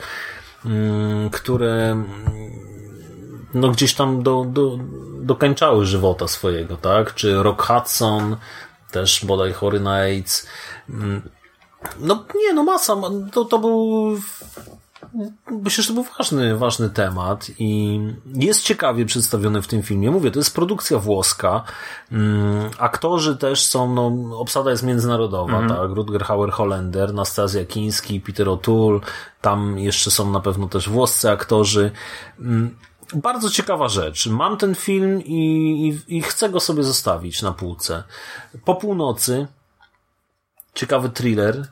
mm, 0.65 1.31
które 1.31 1.91
mm, 1.91 2.07
no 3.55 3.69
gdzieś 3.69 3.95
tam 3.95 4.23
do, 4.23 4.45
do, 4.49 4.79
dokańczały 5.31 5.87
żywota 5.87 6.29
swojego, 6.29 6.77
tak, 6.77 7.15
czy 7.15 7.43
Rock 7.43 7.63
Hudson, 7.63 8.37
też 8.91 9.25
bodaj 9.25 9.53
chory 9.53 9.81
na 9.81 9.93
AIDS. 9.93 10.47
Mm, 10.89 11.23
No 12.01 12.25
nie, 12.35 12.53
no 12.53 12.65
masa, 12.65 12.97
to, 13.33 13.45
to 13.45 13.59
był 13.59 14.17
Myślę, 15.51 15.85
że 15.85 15.89
to 15.89 15.95
był 15.95 16.05
ważny, 16.19 16.57
ważny 16.57 16.91
temat 16.91 17.51
i 17.59 18.01
jest 18.35 18.63
ciekawie 18.63 19.07
przedstawiony 19.07 19.63
w 19.63 19.67
tym 19.67 19.83
filmie. 19.83 20.11
Mówię, 20.11 20.31
to 20.31 20.39
jest 20.39 20.55
produkcja 20.55 20.99
włoska. 20.99 21.65
Mm, 22.13 22.71
aktorzy 22.79 23.37
też 23.37 23.67
są, 23.67 23.95
no, 23.95 24.39
obsada 24.39 24.71
jest 24.71 24.83
międzynarodowa, 24.83 25.69
tak? 25.69 25.91
Rutger 25.91 26.25
Hauer 26.25 26.51
Hollander, 26.51 27.15
Nastazja 27.15 27.65
Kiński, 27.65 28.21
Peter 28.21 28.47
O'Toole, 28.47 29.01
tam 29.41 29.79
jeszcze 29.79 30.11
są 30.11 30.31
na 30.31 30.41
pewno 30.41 30.69
też 30.69 30.89
włoscy 30.89 31.31
aktorzy. 31.31 31.91
Bardzo 33.15 33.51
ciekawa 33.51 33.89
rzecz. 33.89 34.27
Mam 34.27 34.57
ten 34.57 34.75
film 34.75 35.23
i, 35.25 36.03
i, 36.09 36.17
i 36.17 36.23
chcę 36.23 36.49
go 36.51 36.61
sobie 36.61 36.83
zostawić 36.83 37.43
na 37.43 37.53
półce. 37.53 38.03
Po 38.65 38.75
północy 38.75 39.47
ciekawy 40.75 41.11
thriller, 41.11 41.69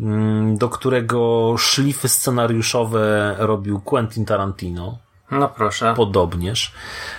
mm, 0.00 0.58
do 0.58 0.68
którego 0.68 1.54
szlify 1.58 2.08
scenariuszowe 2.08 3.34
robił 3.38 3.80
Quentin 3.80 4.24
Tarantino. 4.24 4.98
No 5.30 5.48
proszę. 5.48 5.94
Podobnież. 5.96 6.72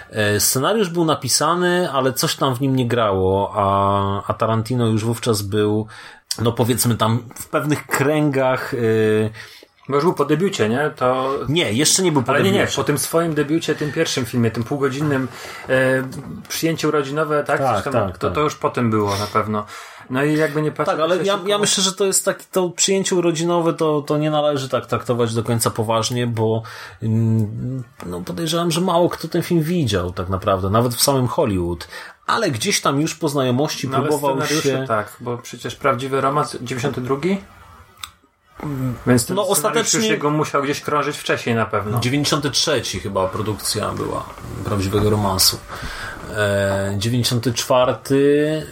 E, 0.10 0.40
Scenariusz 0.40 0.90
był 0.90 1.06
napisany, 1.06 1.92
ale 1.92 2.14
coś 2.14 2.36
tam 2.36 2.56
w 2.56 2.62
nim 2.62 2.76
nie 2.76 2.88
grało, 2.88 3.52
a, 3.56 4.24
a 4.28 4.34
Tarantino 4.34 4.88
już 4.88 5.06
wówczas 5.06 5.42
był, 5.42 5.88
no 6.42 6.52
powiedzmy 6.52 6.98
tam 6.98 7.30
w 7.36 7.48
pewnych 7.50 7.88
kręgach. 7.88 8.74
e, 8.74 8.78
Bo 9.90 9.96
już 9.96 10.04
był 10.04 10.14
po 10.14 10.26
debiucie, 10.26 10.70
nie? 10.70 10.92
To... 10.96 11.38
Nie, 11.50 11.74
jeszcze 11.74 12.04
nie 12.04 12.12
był 12.12 12.24
po 12.24 12.32
Ale 12.32 12.44
nie, 12.44 12.52
nie, 12.52 12.58
debiucie. 12.60 12.76
po 12.76 12.84
tym 12.84 12.98
swoim 12.98 13.34
debiucie, 13.34 13.76
tym 13.76 13.92
pierwszym 13.92 14.26
filmie, 14.26 14.52
tym 14.52 14.64
półgodzinnym 14.64 15.28
e, 15.70 16.04
przyjęciu 16.50 16.88
urodzinowe, 16.88 17.44
tak? 17.44 17.60
Tak, 17.60 17.84
tam, 17.84 17.94
tak, 17.94 18.18
to, 18.18 18.28
tak. 18.28 18.36
to 18.36 18.42
już 18.42 18.56
potem 18.56 18.90
było 18.90 19.18
na 19.18 19.28
pewno. 19.28 19.66
No 20.10 20.24
i 20.24 20.38
jakby 20.38 20.62
nie 20.62 20.72
patrzeć... 20.72 20.96
Tak, 20.96 21.04
ale 21.04 21.24
ja, 21.24 21.40
ja 21.46 21.58
myślę, 21.58 21.84
że 21.84 21.94
to 21.94 22.06
jest 22.06 22.26
taki, 22.26 22.46
to 22.52 22.70
przyjęcie 22.70 23.16
urodzinowe 23.16 23.74
to, 23.74 24.02
to 24.02 24.18
nie 24.18 24.32
należy 24.32 24.70
tak 24.70 24.86
traktować 24.86 25.36
do 25.36 25.44
końca 25.44 25.70
poważnie, 25.70 26.28
bo 26.28 26.64
mm, 27.04 27.84
no 28.06 28.22
podejrzewam, 28.22 28.72
że 28.72 28.82
mało 28.82 29.10
kto 29.10 29.28
ten 29.28 29.44
film 29.44 29.62
widział 29.62 30.12
tak 30.12 30.30
naprawdę, 30.30 30.70
nawet 30.70 30.94
w 30.94 31.02
samym 31.02 31.28
Hollywood. 31.28 31.88
Ale 32.28 32.52
gdzieś 32.52 32.82
tam 32.82 33.02
już 33.02 33.16
po 33.16 33.30
znajomości 33.30 33.88
No, 33.90 34.02
próbował 34.02 34.42
się... 34.48 34.86
tak, 34.88 35.18
bo 35.20 35.38
przecież 35.38 35.76
prawdziwy 35.76 36.22
romans 36.22 36.58
92? 36.62 37.16
Więc 39.08 39.26
ten 39.26 39.36
No, 39.36 39.48
ostatecznie- 39.48 40.00
już 40.00 40.10
jego 40.10 40.30
musiał 40.30 40.64
gdzieś 40.64 40.82
krążyć 40.82 41.18
wcześniej 41.18 41.56
na 41.56 41.66
pewno. 41.66 42.00
93 42.00 42.82
chyba 43.00 43.28
produkcja 43.28 43.92
była 43.92 44.26
prawdziwego 44.66 45.10
romansu. 45.10 45.58
E, 46.38 46.96
94 46.98 47.96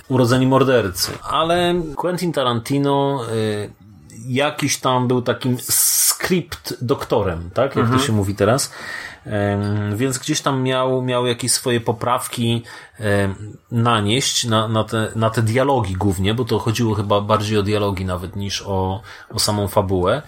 Urodzeni 0.08 0.48
mordercy. 0.48 1.12
Ale 1.24 1.74
Quentin 1.96 2.34
Tarantino 2.34 3.22
e, 3.25 3.69
jakiś 4.27 4.77
tam 4.77 5.08
był 5.08 5.22
takim 5.22 5.58
script 5.62 6.74
doktorem, 6.81 7.50
tak? 7.53 7.75
Jak 7.75 7.89
to 7.91 8.00
się 8.00 8.13
mówi 8.13 8.36
teraz. 8.36 8.72
Więc 9.96 10.18
gdzieś 10.18 10.42
tam 10.42 10.64
miał, 10.64 11.02
miał 11.02 11.28
jakieś 11.28 11.52
swoje 11.52 11.82
poprawki 11.82 12.64
nanieść 13.72 14.46
na, 14.46 14.68
na, 14.68 14.84
te, 14.84 15.12
na 15.16 15.30
te 15.30 15.42
dialogi 15.42 15.94
głównie, 15.94 16.34
bo 16.34 16.46
to 16.46 16.60
chodziło 16.60 16.96
chyba 16.96 17.22
bardziej 17.22 17.58
o 17.58 17.64
dialogi 17.64 18.06
nawet 18.06 18.36
niż 18.36 18.62
o, 18.62 19.02
o 19.30 19.40
samą 19.40 19.68
fabułę. 19.68 20.22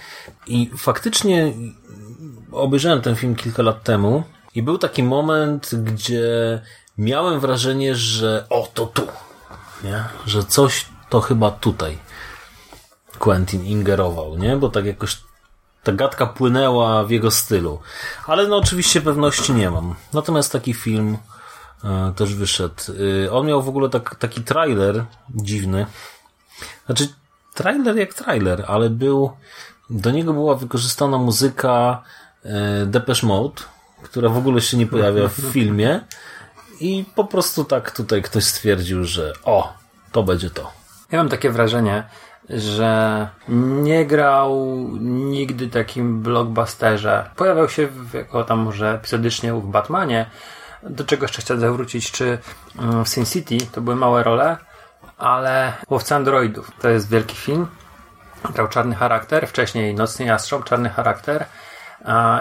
I 0.48 0.72
faktycznie 0.78 1.54
obejrzałem 2.52 3.02
ten 3.02 3.16
film 3.16 3.36
kilka 3.36 3.64
lat 3.64 3.84
temu 3.84 4.24
i 4.56 4.64
był 4.64 4.78
taki 4.78 5.04
moment, 5.04 5.76
gdzie 5.76 6.62
miałem 6.98 7.40
wrażenie, 7.40 7.96
że 7.96 8.46
o, 8.50 8.68
to 8.74 8.86
tu, 8.86 9.08
nie? 9.84 10.04
Że 10.26 10.44
coś 10.44 10.86
to 11.10 11.22
chyba 11.22 11.52
tutaj 11.52 11.98
Quentin 13.20 13.66
ingerował, 13.66 14.38
nie? 14.38 14.58
Bo 14.58 14.70
tak 14.70 14.86
jakoś 14.86 15.18
ta 15.84 15.92
gadka 15.92 16.26
płynęła 16.26 17.04
w 17.04 17.10
jego 17.10 17.32
stylu. 17.32 17.80
Ale 18.28 18.48
no 18.48 18.58
oczywiście 18.58 19.02
pewności 19.02 19.54
nie 19.54 19.72
mam. 19.72 19.96
Natomiast 20.14 20.52
taki 20.52 20.74
film 20.74 21.18
e, 21.84 22.14
też 22.16 22.36
wyszedł. 22.36 22.76
E, 23.26 23.32
on 23.32 23.48
miał 23.48 23.62
w 23.62 23.70
ogóle 23.70 23.90
tak, 23.90 24.16
taki 24.16 24.42
trailer 24.42 25.06
dziwny. 25.30 25.86
Znaczy, 26.86 27.08
trailer 27.54 27.98
jak 27.98 28.14
trailer, 28.14 28.66
ale 28.68 28.90
był, 28.90 29.32
do 29.90 30.12
niego 30.12 30.34
była 30.34 30.56
wykorzystana 30.56 31.18
muzyka 31.18 32.04
e, 32.44 32.86
Depeche 32.86 33.28
Mode, 33.28 33.62
która 34.04 34.30
w 34.30 34.38
ogóle 34.38 34.62
się 34.62 34.78
nie 34.78 34.88
pojawia 34.88 35.28
w 35.28 35.42
filmie 35.54 36.00
i 36.80 37.06
po 37.16 37.26
prostu 37.26 37.64
tak 37.64 37.92
tutaj 37.92 38.22
ktoś 38.22 38.44
stwierdził, 38.44 39.04
że 39.04 39.34
o, 39.44 39.74
to 40.12 40.24
będzie 40.24 40.50
to. 40.50 40.72
Ja 41.12 41.18
mam 41.18 41.30
takie 41.30 41.50
wrażenie, 41.50 42.04
że 42.50 43.28
nie 43.84 44.06
grał 44.06 44.78
nigdy 45.02 45.68
takim 45.68 46.22
blockbusterze. 46.22 47.30
Pojawiał 47.36 47.70
się 47.70 47.88
w, 47.88 48.14
jako 48.14 48.44
tam 48.44 48.60
może 48.60 48.94
epizodycznie 48.94 49.54
w 49.54 49.68
Batmanie, 49.68 50.26
do 50.84 51.04
czego 51.04 51.24
jeszcze 51.24 51.42
chcę 51.42 51.60
zawrócić, 51.60 52.12
czy 52.12 52.38
mm, 52.80 53.06
w 53.06 53.10
Sin 53.10 53.26
City, 53.26 53.58
to 53.72 53.82
były 53.82 53.96
małe 53.96 54.24
role, 54.24 54.58
ale 55.18 55.74
Łowca 55.90 56.16
Androidów, 56.16 56.72
to 56.82 56.90
jest 56.90 57.10
wielki 57.10 57.36
film, 57.36 57.68
grał 58.54 58.68
czarny 58.68 58.96
charakter, 58.96 59.48
wcześniej 59.48 59.96
Nocny 59.96 60.26
Jastrząb, 60.26 60.66
czarny 60.66 60.90
charakter. 60.90 61.46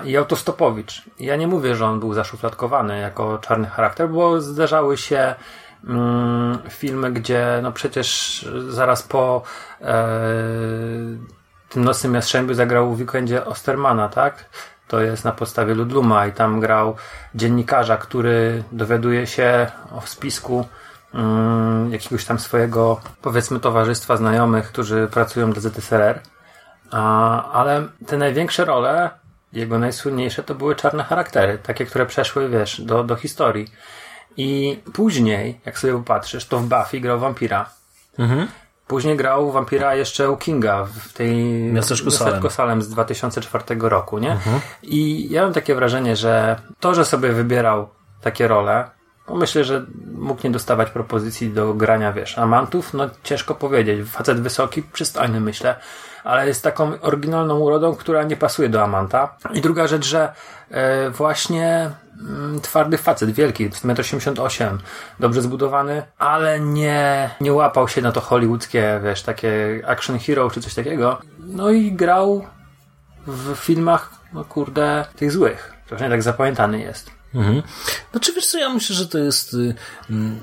I 0.05 0.17
Autostopowicz. 0.17 1.03
Ja 1.19 1.37
nie 1.37 1.47
mówię, 1.47 1.75
że 1.75 1.87
on 1.87 2.01
był 2.01 2.15
zaszufladkowany 2.15 3.01
jako 3.01 3.39
czarny 3.39 3.67
charakter, 3.67 4.09
bo 4.09 4.41
zdarzały 4.41 4.97
się 4.97 5.35
filmy, 6.69 7.13
gdzie 7.13 7.61
no 7.63 7.73
przecież 7.73 8.49
zaraz 8.69 9.03
po 9.03 9.43
e, 9.81 10.19
tym 11.69 11.85
Nocnym 11.85 12.15
Jastrzębiu 12.15 12.55
zagrał 12.55 12.95
w 12.95 13.01
weekendzie 13.01 13.45
Ostermana, 13.45 14.09
tak? 14.09 14.45
To 14.89 15.01
jest 15.01 15.25
na 15.25 15.33
podstawie 15.33 15.75
Ludluma 15.75 16.27
i 16.27 16.33
tam 16.33 16.61
grał 16.61 16.97
dziennikarza, 17.35 17.97
który 17.97 18.65
dowiaduje 18.73 19.27
się 19.27 19.67
o 19.93 20.01
spisku 20.01 20.67
mm, 21.15 21.93
jakiegoś 21.93 22.25
tam 22.25 22.39
swojego, 22.39 23.01
powiedzmy, 23.23 23.61
towarzystwa 23.61 24.17
znajomych, 24.17 24.69
którzy 24.69 25.09
pracują 25.13 25.53
dla 25.53 25.63
ZSRR. 25.63 26.21
A, 26.91 27.53
ale 27.53 27.89
te 28.07 28.17
największe 28.17 28.65
role, 28.65 29.11
jego 29.53 29.79
najsłynniejsze, 29.79 30.43
to 30.43 30.55
były 30.55 30.77
czarne 30.77 31.05
charaktery, 31.05 31.59
takie, 31.59 31.87
które 31.87 32.07
przeszły, 32.07 32.49
wiesz, 32.49 32.81
do, 32.81 33.05
do 33.05 33.17
historii. 33.17 33.69
I 34.41 34.79
później, 34.93 35.61
jak 35.67 35.79
sobie 35.79 35.93
popatrzysz, 35.93 36.47
to 36.47 36.59
w 36.59 36.67
Buffy 36.67 37.01
grał 37.01 37.19
wampira. 37.21 37.71
Później 38.87 39.17
grał 39.17 39.53
wampira 39.53 39.95
jeszcze 39.95 40.31
u 40.31 40.37
Kinga 40.37 40.85
w 40.85 41.13
tej 41.13 41.37
Miasteczku 41.73 42.11
Salem. 42.11 42.51
Salem 42.51 42.83
z 42.83 42.89
2004 42.89 43.65
roku, 43.81 44.19
nie? 44.19 44.39
I 44.83 45.31
ja 45.31 45.43
mam 45.43 45.53
takie 45.53 45.75
wrażenie, 45.75 46.17
że 46.17 46.61
to, 46.81 46.95
że 46.95 47.05
sobie 47.05 47.33
wybierał 47.33 47.89
takie 48.23 48.49
role, 48.49 48.91
myślę, 49.35 49.65
że 49.65 49.87
mógł 50.15 50.41
nie 50.45 50.51
dostawać 50.51 50.91
propozycji 50.91 51.51
do 51.51 51.75
grania, 51.75 52.13
wiesz, 52.13 52.39
amantów, 52.39 52.95
no 52.95 53.11
ciężko 53.23 53.55
powiedzieć. 53.55 54.09
Facet 54.09 54.41
wysoki, 54.41 54.83
przystojny 54.83 55.41
myślę, 55.41 55.77
ale 56.25 56.47
jest 56.47 56.63
taką 56.63 57.01
oryginalną 57.01 57.59
urodą, 57.59 57.95
która 57.95 58.23
nie 58.23 58.37
pasuje 58.37 58.69
do 58.69 58.83
amanta. 58.83 59.37
I 59.53 59.61
druga 59.61 59.87
rzecz, 59.87 60.07
że 60.07 60.33
e, 60.71 61.11
właśnie 61.11 61.91
mm, 62.21 62.61
twardy 62.61 62.99
facet, 62.99 63.31
wielki, 63.31 63.71
1,88 63.71 64.65
m, 64.67 64.79
dobrze 65.21 65.43
zbudowany, 65.43 66.03
ale 66.19 66.61
nie, 66.61 67.31
nie 67.41 67.53
łapał 67.53 67.89
się 67.89 68.03
na 68.03 68.13
to 68.13 68.21
hollywoodzkie, 68.21 69.01
wiesz, 69.05 69.23
takie 69.23 69.83
action 69.87 70.19
hero 70.19 70.51
czy 70.51 70.61
coś 70.61 70.75
takiego. 70.75 71.19
No 71.39 71.71
i 71.71 71.93
grał 71.93 72.45
w 73.27 73.57
filmach, 73.57 74.11
no 74.33 74.45
kurde, 74.45 75.05
tych 75.17 75.33
złych. 75.33 75.73
Trochę 75.87 76.11
tak 76.11 76.23
zapamiętany 76.23 76.81
jest. 76.81 77.20
Mhm. 77.35 77.63
Znaczy 78.11 78.33
wiesz 78.33 78.47
co, 78.47 78.59
ja 78.59 78.69
myślę, 78.69 78.97
że 78.97 79.07
to 79.07 79.19
jest 79.19 79.55
y, 79.55 79.75
mm, 80.11 80.41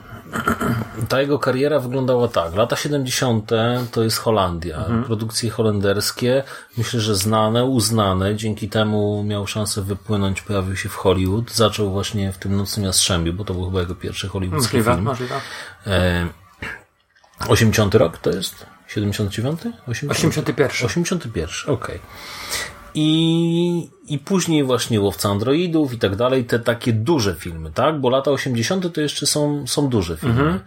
ta 1.09 1.21
jego 1.21 1.39
kariera 1.39 1.79
wyglądała 1.79 2.27
tak. 2.27 2.55
Lata 2.55 2.75
70. 2.75 3.51
to 3.91 4.03
jest 4.03 4.17
Holandia. 4.17 4.85
Produkcje 5.05 5.49
holenderskie, 5.49 6.43
myślę, 6.77 6.99
że 6.99 7.15
znane, 7.15 7.65
uznane. 7.65 8.35
Dzięki 8.35 8.69
temu 8.69 9.23
miał 9.23 9.47
szansę 9.47 9.81
wypłynąć, 9.81 10.41
pojawił 10.41 10.75
się 10.75 10.89
w 10.89 10.95
Hollywood. 10.95 11.51
Zaczął 11.51 11.91
właśnie 11.91 12.31
w 12.33 12.37
tym 12.37 12.57
Nocnym 12.57 12.85
Jastrzębiu, 12.85 13.33
bo 13.33 13.45
to 13.45 13.53
był 13.53 13.65
chyba 13.65 13.79
jego 13.79 13.95
pierwszy 13.95 14.27
hollywoodzki 14.27 14.77
Możliwe, 14.77 14.91
film. 14.93 15.03
możliwe. 15.05 15.35
E, 15.87 16.27
80 17.47 17.95
rok 17.95 18.17
to 18.17 18.29
jest? 18.29 18.65
79? 18.87 19.59
80? 19.87 20.11
81. 20.11 20.85
81, 20.85 21.73
okej. 21.73 21.99
I, 22.99 23.89
I 24.07 24.19
później 24.19 24.63
właśnie 24.63 25.01
Łowca 25.01 25.29
Androidów 25.29 25.93
i 25.93 25.99
tak 25.99 26.15
dalej, 26.15 26.45
te 26.45 26.59
takie 26.59 26.93
duże 26.93 27.35
filmy, 27.35 27.71
tak? 27.71 27.99
Bo 27.99 28.09
lata 28.09 28.31
80. 28.31 28.93
to 28.93 29.01
jeszcze 29.01 29.25
są, 29.25 29.67
są 29.67 29.89
duże 29.89 30.17
filmy. 30.17 30.59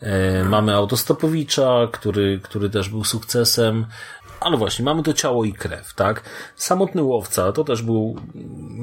E, 0.00 0.44
mamy 0.44 0.74
Autostopowicza, 0.74 1.88
który, 1.92 2.40
który 2.42 2.70
też 2.70 2.88
był 2.88 3.04
sukcesem. 3.04 3.86
Ale 4.40 4.56
właśnie, 4.56 4.84
mamy 4.84 5.02
to 5.02 5.12
ciało 5.12 5.44
i 5.44 5.52
krew, 5.52 5.94
tak? 5.94 6.22
Samotny 6.56 7.02
Łowca, 7.02 7.52
to 7.52 7.64
też 7.64 7.82
był 7.82 8.16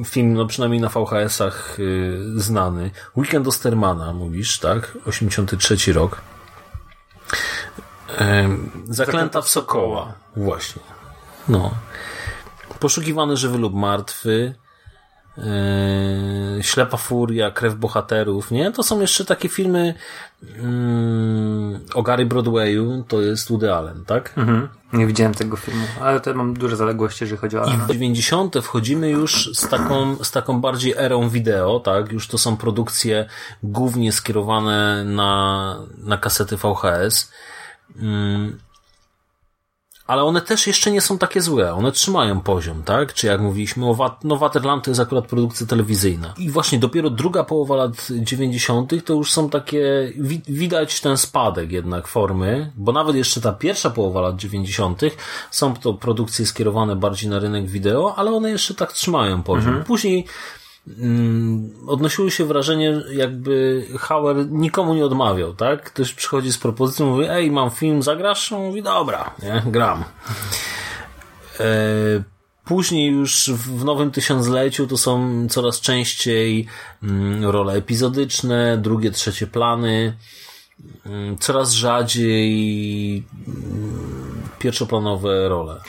film, 0.06 0.34
no 0.34 0.46
przynajmniej 0.46 0.82
na 0.82 0.89
VHS-ach 0.89 1.79
y, 1.79 2.18
znany. 2.36 2.91
Weekend 3.18 3.48
Ostermana, 3.48 4.13
mówisz, 4.13 4.60
tak? 4.60 4.98
83 5.06 5.94
rok. 5.94 6.22
Em, 8.18 8.72
Zaklęta 8.89 9.41
w 9.41 9.50
Sokoła. 9.50 10.13
Właśnie. 10.36 10.82
No. 11.50 11.72
Poszukiwany 12.79 13.38
żywy 13.38 13.57
lub 13.57 13.74
martwy. 13.74 14.55
Yy, 15.38 16.63
Ślepa 16.63 16.98
Furia, 16.98 17.51
Krew 17.51 17.75
Bohaterów, 17.75 18.51
nie? 18.51 18.71
To 18.71 18.83
są 18.83 19.01
jeszcze 19.01 19.25
takie 19.25 19.50
filmy 19.50 19.93
mm, 20.57 21.79
o 21.93 22.03
Gary 22.03 22.25
Broadwayu, 22.25 23.03
to 23.07 23.21
jest 23.21 23.50
Woody 23.50 23.74
Allen, 23.74 24.05
tak? 24.05 24.33
Mhm. 24.38 24.69
Nie 24.93 25.07
widziałem 25.07 25.33
tego 25.33 25.57
filmu, 25.57 25.86
ale 26.01 26.19
to 26.19 26.33
mam 26.33 26.53
duże 26.53 26.75
zaległości, 26.75 27.24
jeżeli 27.24 27.41
chodzi 27.41 27.57
o 27.57 27.59
I 27.59 27.63
Alana. 27.63 27.86
w 27.86 27.91
90. 27.91 28.55
wchodzimy 28.62 29.09
już 29.09 29.50
z 29.53 29.69
taką, 29.69 30.15
z 30.24 30.31
taką 30.31 30.62
bardziej 30.62 30.93
erą 30.98 31.29
wideo, 31.29 31.79
tak? 31.79 32.12
Już 32.12 32.27
to 32.27 32.38
są 32.38 32.57
produkcje 32.57 33.25
głównie 33.63 34.12
skierowane 34.12 35.03
na, 35.03 35.75
na 35.98 36.17
kasety 36.17 36.57
VHS. 36.57 37.31
Mm. 37.95 38.59
Ale 40.10 40.24
one 40.24 40.42
też 40.42 40.68
jeszcze 40.68 40.92
nie 40.92 41.01
są 41.01 41.18
takie 41.18 41.42
złe. 41.42 41.74
One 41.74 41.92
trzymają 41.92 42.42
poziom, 42.42 42.84
tak? 42.84 43.13
Czy 43.13 43.28
jak 43.28 43.42
mówiliśmy, 43.42 43.89
o 43.89 43.94
Wat- 43.94 44.24
no 44.24 44.38
Waterland 44.38 44.84
to 44.84 44.92
jest 44.92 45.01
akurat 45.01 45.28
produkcja 45.28 45.68
telewizyjna. 45.68 46.34
I 46.38 46.50
właśnie 46.50 46.80
dopiero 46.80 47.10
druga 47.10 47.44
połowa 47.44 47.75
lat 47.75 47.92
90. 48.10 49.06
to 49.06 49.13
już 49.13 49.32
są 49.32 49.50
takie, 49.50 50.13
wi- 50.18 50.42
widać 50.48 51.01
ten 51.01 51.18
spadek 51.18 51.72
jednak 51.72 52.08
formy, 52.08 52.72
bo 52.75 52.92
nawet 52.92 53.16
jeszcze 53.16 53.42
ta 53.42 53.51
pierwsza 53.51 53.89
połowa 53.89 54.22
lat 54.22 54.36
90. 54.36 55.01
są 55.51 55.75
to 55.75 55.94
produkcje 55.94 56.46
skierowane 56.46 56.96
bardziej 56.96 57.30
na 57.30 57.39
rynek 57.39 57.68
wideo, 57.68 58.13
ale 58.18 58.32
one 58.32 58.50
jeszcze 58.50 58.74
tak 58.74 58.94
trzymają 58.94 59.44
poziom. 59.44 59.74
Później 59.84 60.16
mm, 60.20 60.34
odnosiło 61.88 62.29
się 62.29 62.46
wrażenie, 62.46 63.01
jakby 63.12 63.86
Hauer 64.00 64.51
nikomu 64.51 64.93
nie 64.93 65.05
odmawiał, 65.05 65.53
tak? 65.53 65.84
Ktoś 65.84 66.13
przychodzi 66.13 66.51
z 66.51 66.58
propozycją, 66.58 67.05
mówi, 67.05 67.25
ej, 67.29 67.51
mam 67.51 67.69
film, 67.69 68.03
zagrasz? 68.03 68.51
Mówi, 68.51 68.84
dobra, 68.84 69.36
nie, 69.43 69.63
gram. 69.72 70.03
E, 71.60 72.24
Później 72.69 73.12
już 73.12 73.50
w 73.50 73.86
nowym 73.86 74.12
tysiącleciu 74.12 74.88
to 74.88 74.98
są 74.98 75.48
coraz 75.50 75.81
częściej 75.81 76.67
mm, 77.03 77.46
role 77.46 77.74
epizodyczne, 77.74 78.78
drugie, 78.78 79.12
trzecie 79.12 79.47
plany, 79.47 80.17
mm, 81.06 81.38
coraz 81.38 81.71
rzadziej 81.71 83.23
mm, 83.47 84.41
pierwszoplanowe 84.60 85.49
role. 85.49 85.82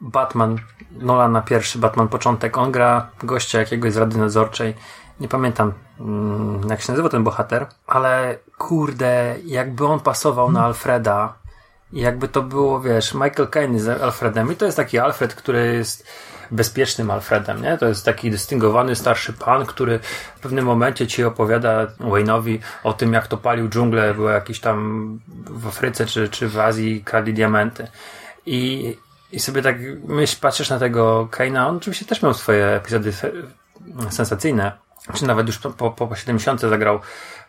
Batman, 0.00 0.58
Nolana 0.90 1.42
pierwszy, 1.42 1.78
Batman 1.78 2.08
początek, 2.08 2.58
on 2.58 2.72
gra 2.72 3.10
gościa 3.22 3.58
jakiegoś 3.58 3.92
z 3.92 3.96
Rady 3.96 4.18
Nadzorczej. 4.18 4.74
Nie 5.20 5.28
pamiętam, 5.28 5.72
mm, 6.00 6.68
jak 6.68 6.80
się 6.80 6.92
nazywa 6.92 7.08
ten 7.08 7.24
bohater, 7.24 7.66
ale 7.86 8.38
kurde, 8.58 9.36
jakby 9.44 9.86
on 9.86 10.00
pasował 10.00 10.52
na 10.52 10.64
Alfreda, 10.64 11.34
jakby 11.92 12.28
to 12.28 12.42
było, 12.42 12.80
wiesz, 12.80 13.14
Michael 13.14 13.48
Caine 13.48 13.80
z 13.80 14.02
Alfredem 14.02 14.52
i 14.52 14.56
to 14.56 14.64
jest 14.64 14.76
taki 14.76 14.98
Alfred, 14.98 15.34
który 15.34 15.74
jest 15.74 16.06
bezpiecznym 16.50 17.10
Alfredem, 17.10 17.62
nie? 17.62 17.78
To 17.78 17.86
jest 17.86 18.04
taki 18.04 18.30
dystyngowany 18.30 18.96
starszy 18.96 19.32
pan, 19.32 19.66
który 19.66 19.98
w 20.36 20.40
pewnym 20.40 20.64
momencie 20.64 21.06
ci 21.06 21.24
opowiada 21.24 21.86
Wayne'owi 21.86 22.58
o 22.84 22.92
tym, 22.92 23.12
jak 23.12 23.26
to 23.26 23.36
palił 23.36 23.68
dżunglę, 23.68 24.14
było 24.14 24.30
jakiś 24.30 24.60
tam 24.60 25.18
w 25.44 25.66
Afryce 25.66 26.06
czy, 26.06 26.28
czy 26.28 26.48
w 26.48 26.58
Azji 26.58 27.04
kradli 27.04 27.34
diamenty. 27.34 27.88
I, 28.46 28.96
i 29.32 29.40
sobie 29.40 29.62
tak 29.62 29.76
myśl, 30.08 30.36
patrzysz 30.40 30.70
na 30.70 30.78
tego 30.78 31.28
Kane'a, 31.30 31.68
on 31.68 31.76
oczywiście 31.76 32.04
też 32.04 32.22
miał 32.22 32.34
swoje 32.34 32.66
epizody 32.66 33.12
se- 33.12 33.32
sensacyjne, 34.10 34.72
czy 35.14 35.26
nawet 35.26 35.46
już 35.46 35.58
po, 35.58 35.70
po, 35.70 35.90
po 35.90 36.16
70 36.16 36.60
zagrał 36.60 37.00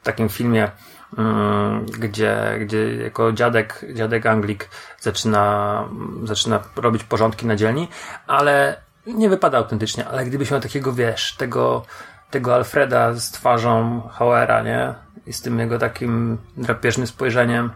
w 0.02 0.06
takim 0.06 0.30
filmie, 0.30 0.72
mm, 1.18 1.86
gdzie, 1.86 2.58
gdzie 2.62 2.96
jako 2.96 3.32
dziadek, 3.32 3.86
dziadek 3.94 4.26
Anglik 4.26 4.70
zaczyna, 5.00 5.88
zaczyna 6.24 6.60
robić 6.76 7.04
porządki 7.04 7.46
na 7.46 7.56
dzielni, 7.56 7.88
ale 8.28 8.82
nie 9.08 9.30
wypada 9.30 9.58
autentycznie, 9.58 10.08
ale 10.08 10.26
gdybyś 10.26 10.52
miał 10.52 10.60
takiego, 10.60 10.94
wiesz, 10.94 11.36
tego, 11.36 11.86
tego 12.32 12.56
Alfreda 12.56 13.14
z 13.14 13.32
twarzą 13.32 14.02
Hauera, 14.14 14.64
nie? 14.64 14.94
I 15.26 15.34
z 15.34 15.42
tym 15.42 15.60
jego 15.60 15.80
takim 15.80 16.38
drapieżnym 16.58 17.08
spojrzeniem, 17.08 17.72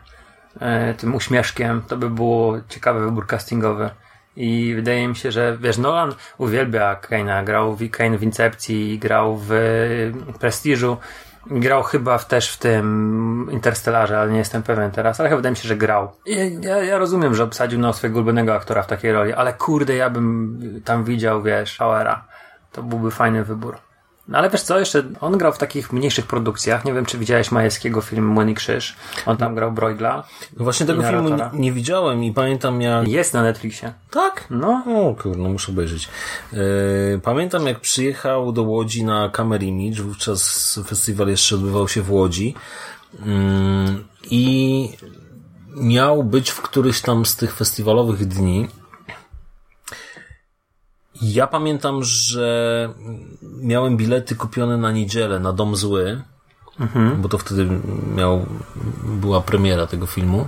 tym 0.98 1.16
uśmieszkiem, 1.16 1.82
to 1.88 1.98
by 1.98 2.10
było 2.10 2.58
ciekawy 2.70 3.00
wybór 3.00 3.28
castingowy. 3.28 3.90
I 4.36 4.74
wydaje 4.76 5.08
mi 5.08 5.16
się, 5.16 5.32
że 5.32 5.58
wiesz, 5.62 5.78
Nolan 5.78 6.14
uwielbia 6.38 7.00
Kane'a, 7.02 7.44
grał 7.44 7.76
w 7.76 7.90
Kane 7.90 8.18
w 8.18 8.24
Incepcji, 8.24 9.00
grał 9.00 9.38
w 9.42 9.52
Prestiżu, 10.40 10.98
grał 11.52 11.84
chyba 11.84 12.18
w, 12.18 12.28
też 12.28 12.52
w 12.52 12.58
tym 12.58 13.48
Interstellarze, 13.52 14.20
ale 14.20 14.32
nie 14.32 14.38
jestem 14.38 14.64
pewien 14.64 14.92
teraz, 14.92 15.20
ale 15.20 15.30
chyba 15.30 15.38
wydaje 15.38 15.52
mi 15.52 15.58
się, 15.58 15.68
że 15.68 15.78
grał. 15.78 16.12
Ja, 16.62 16.84
ja, 16.84 16.98
rozumiem, 16.98 17.36
że 17.36 17.44
obsadził 17.44 17.80
na 17.80 17.94
swojego 17.94 18.18
ulubionego 18.18 18.56
aktora 18.56 18.84
w 18.84 18.88
takiej 18.88 19.12
roli, 19.12 19.34
ale 19.34 19.54
kurde, 19.54 19.96
ja 19.96 20.10
bym 20.10 20.82
tam 20.86 21.04
widział, 21.04 21.44
wiesz, 21.44 21.78
Hauera. 21.78 22.26
To 22.72 22.84
byłby 22.84 23.12
fajny 23.12 23.44
wybór. 23.44 23.87
No 24.28 24.38
ale 24.38 24.50
wiesz 24.50 24.62
co, 24.62 24.80
jeszcze 24.80 25.04
on 25.22 25.38
grał 25.38 25.54
w 25.54 25.58
takich 25.58 25.94
mniejszych 25.94 26.28
produkcjach. 26.28 26.86
Nie 26.86 26.94
wiem, 26.94 27.06
czy 27.06 27.18
widziałeś 27.18 27.52
Majewskiego 27.52 28.02
film 28.02 28.28
Młyn 28.28 28.50
i 28.50 28.56
Krzyż. 28.56 28.96
On 29.26 29.38
tam 29.38 29.56
grał 29.56 29.72
Broidla. 29.72 30.24
No 30.58 30.64
właśnie 30.64 30.86
tego 30.86 31.04
filmu 31.04 31.30
nie, 31.30 31.50
nie 31.54 31.72
widziałem 31.72 32.24
i 32.24 32.34
pamiętam 32.34 32.82
jak... 32.82 33.08
Jest 33.08 33.34
na 33.34 33.44
Netflixie. 33.44 33.94
Tak? 34.12 34.46
No. 34.50 34.84
O 34.88 35.16
kurde, 35.24 35.38
no 35.38 35.50
muszę 35.50 35.72
obejrzeć. 35.72 36.10
E, 36.54 36.58
pamiętam 37.24 37.68
jak 37.68 37.80
przyjechał 37.80 38.52
do 38.52 38.64
Łodzi 38.64 39.04
na 39.04 39.30
Camera 39.30 39.64
Image, 39.64 40.04
wówczas 40.04 40.80
festiwal 40.88 41.28
jeszcze 41.28 41.56
odbywał 41.56 41.88
się 41.88 42.02
w 42.02 42.12
Łodzi 42.12 42.56
Mm, 43.26 44.04
i 44.32 44.90
miał 45.76 46.24
być 46.24 46.50
w 46.50 46.62
któryś 46.62 47.02
tam 47.02 47.26
z 47.26 47.36
tych 47.36 47.56
festiwalowych 47.56 48.26
dni. 48.26 48.68
Ja 51.22 51.48
pamiętam, 51.48 52.04
że 52.04 52.90
miałem 53.42 53.98
bilety 53.98 54.36
kupione 54.36 54.78
na 54.78 54.92
niedzielę 54.92 55.40
na 55.40 55.54
Dom 55.54 55.76
Zły, 55.76 56.22
bo 57.18 57.30
to 57.30 57.38
wtedy 57.38 57.68
miał, 58.16 58.46
była 59.04 59.42
premiera 59.42 59.88
tego 59.88 60.06
filmu. 60.06 60.48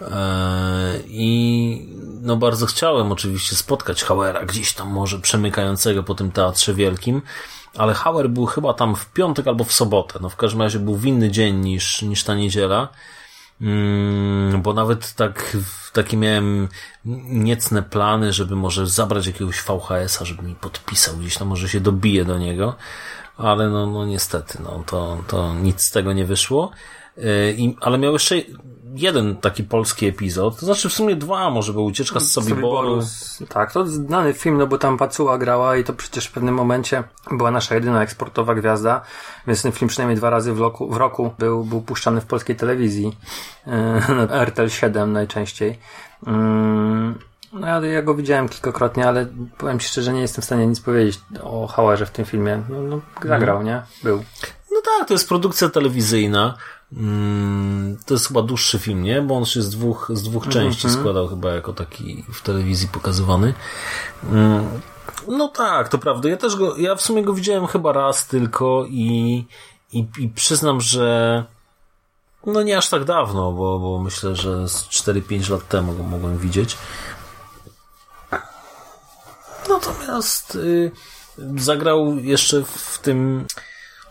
E, 0.00 0.98
I 1.06 1.88
no 2.22 2.36
bardzo 2.36 2.66
chciałem 2.66 3.12
oczywiście 3.12 3.56
spotkać 3.56 4.04
Hauera 4.04 4.44
gdzieś 4.44 4.72
tam 4.72 4.88
może 4.88 5.18
przemykającego 5.18 6.02
po 6.02 6.14
tym 6.14 6.32
teatrze 6.32 6.74
wielkim, 6.74 7.22
ale 7.76 7.94
Hauer 7.94 8.30
był 8.30 8.46
chyba 8.46 8.74
tam 8.74 8.96
w 8.96 9.12
piątek 9.12 9.46
albo 9.48 9.64
w 9.64 9.72
sobotę. 9.72 10.18
No 10.22 10.28
w 10.28 10.36
każdym 10.36 10.62
razie 10.62 10.78
był 10.78 10.96
w 10.96 11.06
inny 11.06 11.30
dzień 11.30 11.56
niż, 11.56 12.02
niż 12.02 12.24
ta 12.24 12.34
niedziela. 12.34 12.88
Mm, 13.60 14.62
bo 14.62 14.72
nawet 14.74 15.14
tak, 15.14 15.56
takie 15.92 16.16
miałem 16.16 16.68
niecne 17.24 17.82
plany, 17.82 18.32
żeby 18.32 18.56
może 18.56 18.86
zabrać 18.86 19.26
jakiegoś 19.26 19.62
VHS-a, 19.62 20.24
żeby 20.24 20.42
mi 20.42 20.54
podpisał 20.54 21.16
gdzieś 21.16 21.36
tam, 21.38 21.48
może 21.48 21.68
się 21.68 21.80
dobije 21.80 22.24
do 22.24 22.38
niego, 22.38 22.76
ale 23.36 23.68
no, 23.68 23.86
no 23.86 24.06
niestety, 24.06 24.58
no 24.62 24.84
to, 24.86 25.24
to 25.26 25.54
nic 25.54 25.82
z 25.82 25.90
tego 25.90 26.12
nie 26.12 26.24
wyszło. 26.24 26.70
Yy, 27.18 27.52
I, 27.52 27.76
ale 27.80 27.98
miał 27.98 28.12
jeszcze 28.12 28.34
jeden 28.94 29.36
taki 29.36 29.64
polski 29.64 30.06
epizod, 30.06 30.60
to 30.60 30.66
znaczy 30.66 30.88
w 30.88 30.92
sumie 30.92 31.16
dwa, 31.16 31.50
może 31.50 31.72
był 31.72 31.84
Ucieczka 31.84 32.20
z 32.20 32.30
Sobiboru. 32.30 33.00
Tak, 33.48 33.72
to 33.72 33.86
znany 33.86 34.32
film, 34.32 34.58
no 34.58 34.66
bo 34.66 34.78
tam 34.78 34.96
Pacuła 34.96 35.38
grała 35.38 35.76
i 35.76 35.84
to 35.84 35.92
przecież 35.92 36.26
w 36.26 36.32
pewnym 36.32 36.54
momencie 36.54 37.04
była 37.30 37.50
nasza 37.50 37.74
jedyna 37.74 38.02
eksportowa 38.02 38.54
gwiazda, 38.54 39.00
więc 39.46 39.62
ten 39.62 39.72
film 39.72 39.88
przynajmniej 39.88 40.16
dwa 40.16 40.30
razy 40.30 40.52
w 40.52 40.60
roku, 40.60 40.90
w 40.90 40.96
roku 40.96 41.34
był, 41.38 41.64
był 41.64 41.82
puszczany 41.82 42.20
w 42.20 42.26
polskiej 42.26 42.56
telewizji, 42.56 43.16
yy, 43.66 43.72
RTL 44.44 44.68
7 44.68 45.12
najczęściej. 45.12 45.78
Yy, 46.26 46.32
no 47.52 47.66
ja, 47.66 47.80
ja 47.80 48.02
go 48.02 48.14
widziałem 48.14 48.48
kilkakrotnie, 48.48 49.08
ale 49.08 49.26
powiem 49.58 49.78
Ci 49.78 49.88
szczerze, 49.88 50.12
nie 50.12 50.20
jestem 50.20 50.42
w 50.42 50.44
stanie 50.44 50.66
nic 50.66 50.80
powiedzieć 50.80 51.20
o 51.42 51.66
Hauerze 51.66 52.06
w 52.06 52.10
tym 52.10 52.24
filmie. 52.24 52.62
No, 52.68 52.82
no 52.82 53.00
zagrał, 53.24 53.62
nie? 53.62 53.82
Był. 54.02 54.24
No 54.72 54.80
tak, 54.84 55.08
to 55.08 55.14
jest 55.14 55.28
produkcja 55.28 55.68
telewizyjna. 55.68 56.54
Mm, 56.96 57.98
to 58.06 58.14
jest 58.14 58.28
chyba 58.28 58.42
dłuższy 58.42 58.78
film, 58.78 59.02
nie? 59.02 59.22
Bo 59.22 59.36
on 59.36 59.44
się 59.44 59.62
z 59.62 59.70
dwóch, 59.70 60.10
z 60.14 60.22
dwóch 60.22 60.48
części 60.48 60.86
Mhm. 60.86 61.00
składał 61.02 61.28
chyba 61.28 61.50
jako 61.54 61.72
taki 61.72 62.24
w 62.32 62.42
telewizji 62.42 62.88
pokazywany. 62.88 63.54
Mm, 64.30 64.80
No 65.28 65.48
tak, 65.48 65.88
to 65.88 65.98
prawda. 65.98 66.28
Ja 66.28 66.36
też 66.36 66.56
go, 66.56 66.76
ja 66.76 66.94
w 66.94 67.02
sumie 67.02 67.22
go 67.22 67.32
widziałem 67.34 67.66
chyba 67.66 67.92
raz 67.92 68.26
tylko 68.26 68.84
i, 68.88 69.44
i, 69.92 70.06
i 70.18 70.28
przyznam, 70.28 70.80
że 70.80 71.44
no 72.46 72.62
nie 72.62 72.78
aż 72.78 72.88
tak 72.88 73.04
dawno, 73.04 73.52
bo, 73.52 73.78
bo 73.78 73.98
myślę, 73.98 74.36
że 74.36 74.68
z 74.68 74.82
4-5 74.84 75.50
lat 75.50 75.68
temu 75.68 75.92
go 75.94 76.02
mogłem 76.02 76.38
widzieć. 76.38 76.76
Natomiast 79.68 80.54
y, 80.54 80.90
zagrał 81.56 82.18
jeszcze 82.18 82.64
w 82.64 82.98
tym 83.02 83.46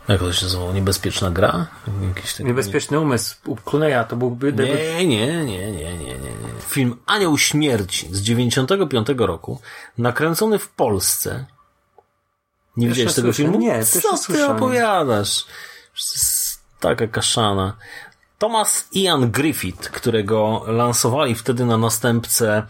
jak 0.08 0.20
to 0.20 0.34
się 0.34 0.46
nazywało? 0.46 0.74
Niebezpieczna 0.74 1.32
gra? 1.32 1.68
Jakiś. 2.08 2.40
Niebezpieczny 2.40 3.00
umysł 3.00 3.36
u 3.46 3.56
Cluneya 3.56 4.06
to 4.10 4.16
byłby. 4.16 4.54
Nie, 4.54 5.08
nie, 5.08 5.28
nie, 5.28 5.46
nie, 5.46 5.72
nie, 5.72 5.98
nie, 5.98 6.18
nie. 6.18 6.62
Film 6.68 6.98
Anioł 7.06 7.38
Śmierci 7.38 8.08
z 8.12 8.22
95 8.22 9.08
roku, 9.18 9.62
nakręcony 9.98 10.60
w 10.60 10.70
Polsce. 10.70 11.46
Nie 12.78 12.88
widziałeś 12.88 13.14
tego 13.14 13.28
słyszę. 13.28 13.44
filmu? 13.44 13.60
Nie, 13.60 13.86
Co 13.86 14.18
ty 14.34 14.46
opowiadasz? 14.48 15.46
Taka 16.80 17.08
kaszana. 17.08 17.78
Thomas 18.38 18.88
Ian 18.94 19.32
Griffith, 19.32 19.90
którego 19.90 20.64
lansowali 20.68 21.36
wtedy 21.36 21.66
na 21.66 21.78
następcę 21.78 22.64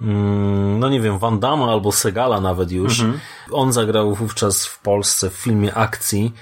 mm, 0.00 0.78
no 0.80 0.88
nie 0.88 1.00
wiem, 1.00 1.18
Van 1.18 1.40
Damme 1.40 1.64
albo 1.64 1.92
Segala 1.92 2.40
nawet 2.40 2.72
już. 2.72 3.04
On 3.52 3.72
zagrał 3.72 4.14
wówczas 4.14 4.66
w 4.66 4.78
Polsce 4.78 5.30
w 5.30 5.34
filmie 5.34 5.74
akcji, 5.74 6.32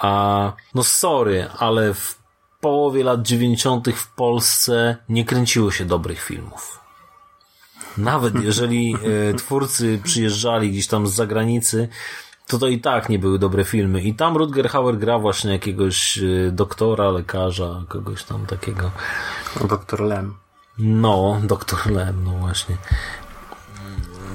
a 0.00 0.52
no 0.74 0.84
sorry, 0.84 1.48
ale 1.58 1.94
w 1.94 2.18
połowie 2.60 3.04
lat 3.04 3.22
90. 3.22 3.88
w 3.94 4.14
Polsce 4.14 4.96
nie 5.08 5.24
kręciło 5.24 5.70
się 5.70 5.84
dobrych 5.84 6.22
filmów. 6.22 6.80
Nawet 7.98 8.42
jeżeli 8.48 8.94
e, 9.30 9.34
twórcy 9.34 10.00
przyjeżdżali 10.04 10.70
gdzieś 10.70 10.86
tam 10.86 11.06
z 11.06 11.14
zagranicy, 11.14 11.88
to 12.46 12.58
to 12.58 12.68
i 12.68 12.80
tak 12.80 13.08
nie 13.08 13.18
były 13.18 13.38
dobre 13.38 13.64
filmy. 13.64 14.02
I 14.02 14.14
tam 14.14 14.36
Rutger 14.36 14.68
Hauer 14.68 14.98
gra 14.98 15.18
właśnie 15.18 15.52
jakiegoś 15.52 16.18
e, 16.18 16.50
doktora, 16.52 17.10
lekarza, 17.10 17.82
kogoś 17.88 18.24
tam 18.24 18.46
takiego. 18.46 18.90
Doktor 19.68 20.00
Lem. 20.00 20.34
No, 20.78 21.40
doktor 21.44 21.90
Lem, 21.90 22.24
no 22.24 22.30
właśnie. 22.30 22.76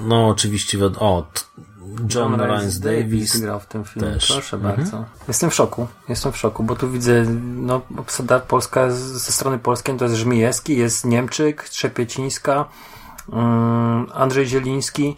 No, 0.06 0.28
oczywiście, 0.28 0.86
o, 0.86 1.28
John 2.16 2.42
Rhys 2.42 2.80
Davis. 2.80 3.38
grał 3.42 3.60
w 3.60 3.66
tym 3.66 3.84
filmie. 3.86 4.12
też. 4.12 4.32
Proszę 4.32 4.58
Mhm. 4.58 4.76
bardzo. 4.76 5.06
Jestem 5.28 5.50
w 5.50 5.54
szoku. 5.54 5.88
Jestem 6.10 6.32
w 6.32 6.38
szoku, 6.38 6.64
bo 6.64 6.76
tu 6.76 6.90
widzę, 6.92 7.24
no, 7.42 7.82
obsada 7.98 8.40
polska 8.40 8.92
ze 8.92 9.32
strony 9.32 9.60
polskiej 9.60 9.98
to 9.98 10.06
jest 10.06 10.18
Żmijewski, 10.18 10.78
jest 10.78 11.06
Niemczyk, 11.06 11.64
Trzepiecińska, 11.70 12.66
mm, 13.34 14.08
Andrzej 14.14 14.46
Zieliński. 14.48 15.18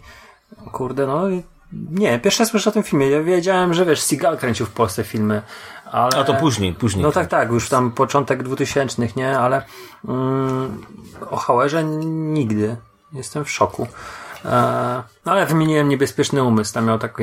Kurde, 0.72 1.06
no 1.06 1.28
i 1.28 1.42
nie, 1.90 2.18
pierwszy 2.18 2.42
raz 2.42 2.48
słyszę 2.48 2.70
o 2.70 2.72
tym 2.72 2.82
filmie. 2.82 3.10
Ja 3.10 3.22
wiedziałem, 3.22 3.74
że 3.74 3.84
wiesz, 3.86 4.02
Seagal 4.02 4.38
kręcił 4.38 4.66
w 4.66 4.70
Polsce 4.70 5.04
filmy, 5.04 5.42
ale... 5.92 6.16
A 6.16 6.24
to 6.24 6.34
później, 6.34 6.72
później. 6.72 7.02
No 7.02 7.12
tak, 7.12 7.28
tak, 7.28 7.50
już 7.50 7.68
tam 7.68 7.90
początek 7.92 8.42
2000, 8.42 9.08
nie? 9.16 9.38
Ale 9.38 9.62
mm, 10.08 10.82
o 11.30 11.36
Hauerze 11.36 11.84
nigdy. 12.04 12.76
Jestem 13.12 13.44
w 13.44 13.50
szoku. 13.50 13.86
E, 14.46 15.02
no 15.24 15.32
ale 15.32 15.46
wymieniłem 15.46 15.88
Niebezpieczny 15.88 16.42
Umysł. 16.42 16.74
Tam 16.74 16.86
miał 16.86 16.98
taki 16.98 17.22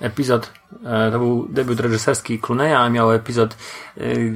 epizod, 0.00 0.52
e, 0.84 1.10
to 1.10 1.18
był 1.18 1.48
debiut 1.48 1.80
reżyserski 1.80 2.38
Cluneya, 2.38 2.74
a 2.74 2.88
miał 2.88 3.12
epizod 3.12 3.56
y, 3.98 4.34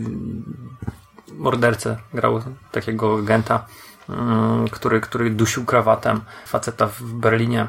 mordercę. 1.33 1.97
Grał 2.15 2.43
takiego 2.73 3.19
agenta, 3.19 3.67
mm, 4.09 4.69
który, 4.69 5.01
który 5.01 5.31
dusił 5.31 5.65
krawatem 5.65 6.21
faceta 6.47 6.87
w 6.87 7.03
Berlinie. 7.03 7.67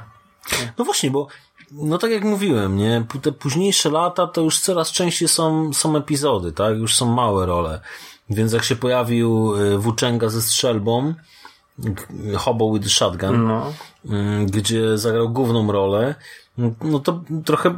No 0.77 0.85
właśnie, 0.85 1.11
bo 1.11 1.27
no 1.71 1.97
tak 1.97 2.11
jak 2.11 2.23
mówiłem, 2.23 2.77
nie, 2.77 3.05
te 3.21 3.31
późniejsze 3.31 3.89
lata 3.89 4.27
to 4.27 4.41
już 4.41 4.59
coraz 4.59 4.91
częściej 4.91 5.27
są, 5.27 5.73
są 5.73 5.97
epizody, 5.97 6.51
tak? 6.51 6.77
Już 6.77 6.95
są 6.95 7.05
małe 7.05 7.45
role. 7.45 7.81
Więc 8.29 8.53
jak 8.53 8.63
się 8.63 8.75
pojawił 8.75 9.53
Włóczęga 9.77 10.29
ze 10.29 10.41
strzelbą, 10.41 11.13
Hobo 12.37 12.73
with 12.73 12.87
Shotgun, 12.87 13.47
No. 13.47 13.73
y, 14.05 14.45
gdzie 14.45 14.97
zagrał 14.97 15.29
główną 15.29 15.71
rolę, 15.71 16.15
no 16.81 16.99
to 16.99 17.21
trochę... 17.45 17.69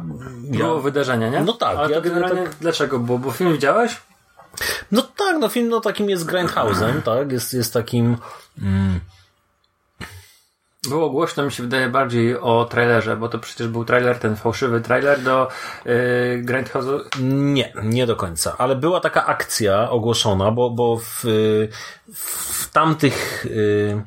Ja, 0.50 0.58
Było 0.58 0.80
wydarzenie, 0.80 1.30
nie? 1.30 1.40
No 1.40 1.52
tak, 1.52 1.76
Ale 1.78 1.90
ja 1.90 1.96
to 1.96 2.02
generalnie 2.08 2.42
tak- 2.42 2.54
dlaczego? 2.60 2.98
Bo, 2.98 3.18
bo 3.18 3.30
film 3.30 3.52
widziałeś? 3.52 4.00
no 4.92 5.02
tak, 5.02 5.36
no 5.40 5.48
film 5.48 5.68
no 5.68 5.80
takim 5.80 6.10
jest 6.10 6.24
Grindhausen, 6.24 7.02
tak? 7.02 7.32
Jest, 7.32 7.54
jest 7.54 7.72
takim... 7.72 8.16
Było 10.88 11.10
głośno, 11.10 11.44
mi 11.44 11.52
się 11.52 11.62
wydaje, 11.62 11.88
bardziej 11.88 12.36
o 12.38 12.64
trailerze, 12.64 13.16
bo 13.16 13.28
to 13.28 13.38
przecież 13.38 13.68
był 13.68 13.84
trailer, 13.84 14.18
ten 14.18 14.36
fałszywy 14.36 14.80
trailer 14.80 15.22
do 15.22 15.48
yy, 15.84 15.92
Grindhouse'u. 16.44 17.00
Nie, 17.22 17.72
nie 17.82 18.06
do 18.06 18.16
końca. 18.16 18.54
Ale 18.58 18.76
była 18.76 19.00
taka 19.00 19.26
akcja 19.26 19.90
ogłoszona, 19.90 20.50
bo, 20.50 20.70
bo 20.70 20.96
w, 20.96 21.24
w 22.14 22.70
tamtych 22.72 23.46
y, 23.46 24.02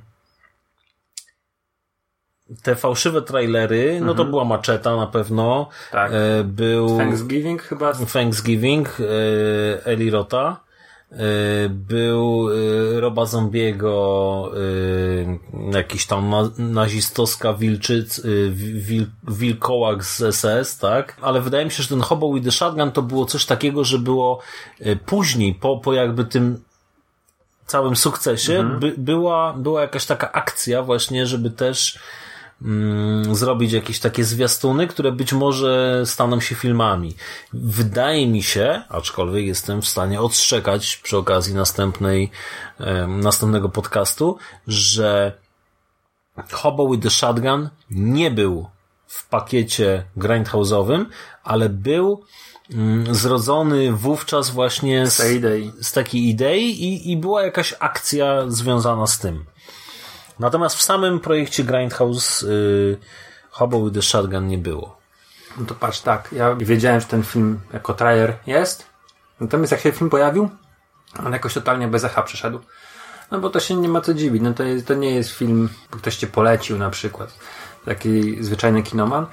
te 2.63 2.75
fałszywe 2.75 3.21
trailery, 3.21 4.01
no 4.01 4.13
to 4.13 4.25
była 4.25 4.45
maczeta 4.45 4.95
na 4.95 5.07
pewno. 5.07 5.69
Tak. 5.91 6.11
E, 6.13 6.43
Był 6.43 6.97
Thanksgiving 6.97 7.61
chyba. 7.61 7.93
Thanksgiving 8.13 8.97
e, 8.99 9.85
Eli 9.85 10.11
Rota. 10.11 10.62
E, 11.13 11.69
Był 11.69 12.49
e, 12.49 13.01
Roba 13.01 13.25
Zombiego, 13.25 14.51
e, 15.71 15.75
jakiś 15.77 16.05
tam 16.05 16.29
na, 16.29 16.49
nazistowska 16.57 17.53
wilczyc, 17.53 18.21
wil, 18.75 19.05
wilkołak 19.27 20.05
z 20.05 20.35
SS, 20.35 20.77
tak? 20.77 21.17
Ale 21.21 21.41
wydaje 21.41 21.65
mi 21.65 21.71
się, 21.71 21.83
że 21.83 21.89
ten 21.89 22.01
Hobo 22.01 22.33
with 22.33 22.45
the 22.45 22.51
Shotgun 22.51 22.91
to 22.91 23.01
było 23.01 23.25
coś 23.25 23.45
takiego, 23.45 23.83
że 23.83 23.99
było 23.99 24.39
później, 25.05 25.55
po, 25.55 25.77
po 25.77 25.93
jakby 25.93 26.25
tym 26.25 26.63
całym 27.65 27.95
sukcesie, 27.95 28.63
by, 28.79 28.93
była, 28.97 29.53
była 29.53 29.81
jakaś 29.81 30.05
taka 30.05 30.31
akcja 30.31 30.83
właśnie, 30.83 31.25
żeby 31.25 31.49
też 31.49 31.99
zrobić 33.31 33.71
jakieś 33.71 33.99
takie 33.99 34.25
zwiastuny, 34.25 34.87
które 34.87 35.11
być 35.11 35.33
może 35.33 36.03
staną 36.05 36.39
się 36.39 36.55
filmami. 36.55 37.15
Wydaje 37.53 38.27
mi 38.27 38.43
się, 38.43 38.81
aczkolwiek 38.89 39.45
jestem 39.45 39.81
w 39.81 39.87
stanie 39.87 40.21
odstrzekać 40.21 40.97
przy 40.97 41.17
okazji 41.17 41.55
następnej, 41.55 42.31
następnego 43.07 43.69
podcastu, 43.69 44.37
że 44.67 45.37
Hobo 46.51 46.89
with 46.89 47.03
the 47.03 47.09
Shotgun 47.09 47.69
nie 47.89 48.31
był 48.31 48.67
w 49.07 49.29
pakiecie 49.29 50.03
grindhouse'owym, 50.17 51.05
ale 51.43 51.69
był 51.69 52.23
mm, 52.71 53.15
zrodzony 53.15 53.91
wówczas 53.91 54.49
właśnie 54.49 55.07
z, 55.07 55.21
z 55.81 55.91
takiej 55.91 56.29
idei 56.29 56.83
i, 56.83 57.11
i 57.11 57.17
była 57.17 57.43
jakaś 57.43 57.73
akcja 57.79 58.43
związana 58.47 59.07
z 59.07 59.19
tym. 59.19 59.45
Natomiast 60.39 60.75
w 60.75 60.81
samym 60.81 61.19
projekcie 61.19 61.63
Grindhouse 61.63 62.43
y, 62.43 62.97
Hobo 63.49 63.83
with 63.83 63.95
the 63.95 64.01
Shotgun 64.01 64.47
nie 64.47 64.57
było. 64.57 64.97
No 65.57 65.65
to 65.65 65.75
patrz, 65.75 66.01
tak, 66.01 66.29
ja 66.31 66.55
wiedziałem, 66.55 66.99
że 67.01 67.05
ten 67.05 67.23
film 67.23 67.59
jako 67.73 67.93
trailer 67.93 68.37
jest. 68.47 68.85
Natomiast 69.39 69.71
jak 69.71 69.81
się 69.81 69.91
film 69.91 70.09
pojawił, 70.09 70.49
on 71.25 71.33
jakoś 71.33 71.53
totalnie 71.53 71.87
bez 71.87 72.03
echa 72.03 72.21
przeszedł. 72.21 72.59
No 73.31 73.39
bo 73.39 73.49
to 73.49 73.59
się 73.59 73.75
nie 73.75 73.89
ma 73.89 74.01
co 74.01 74.13
dziwić. 74.13 74.41
No 74.41 74.53
to, 74.53 74.63
to 74.85 74.93
nie 74.93 75.15
jest 75.15 75.29
film, 75.29 75.69
ktoś 75.91 76.15
cię 76.15 76.27
polecił 76.27 76.77
na 76.77 76.89
przykład. 76.89 77.39
Taki 77.85 78.43
zwyczajny 78.43 78.83
kinoman. 78.83 79.25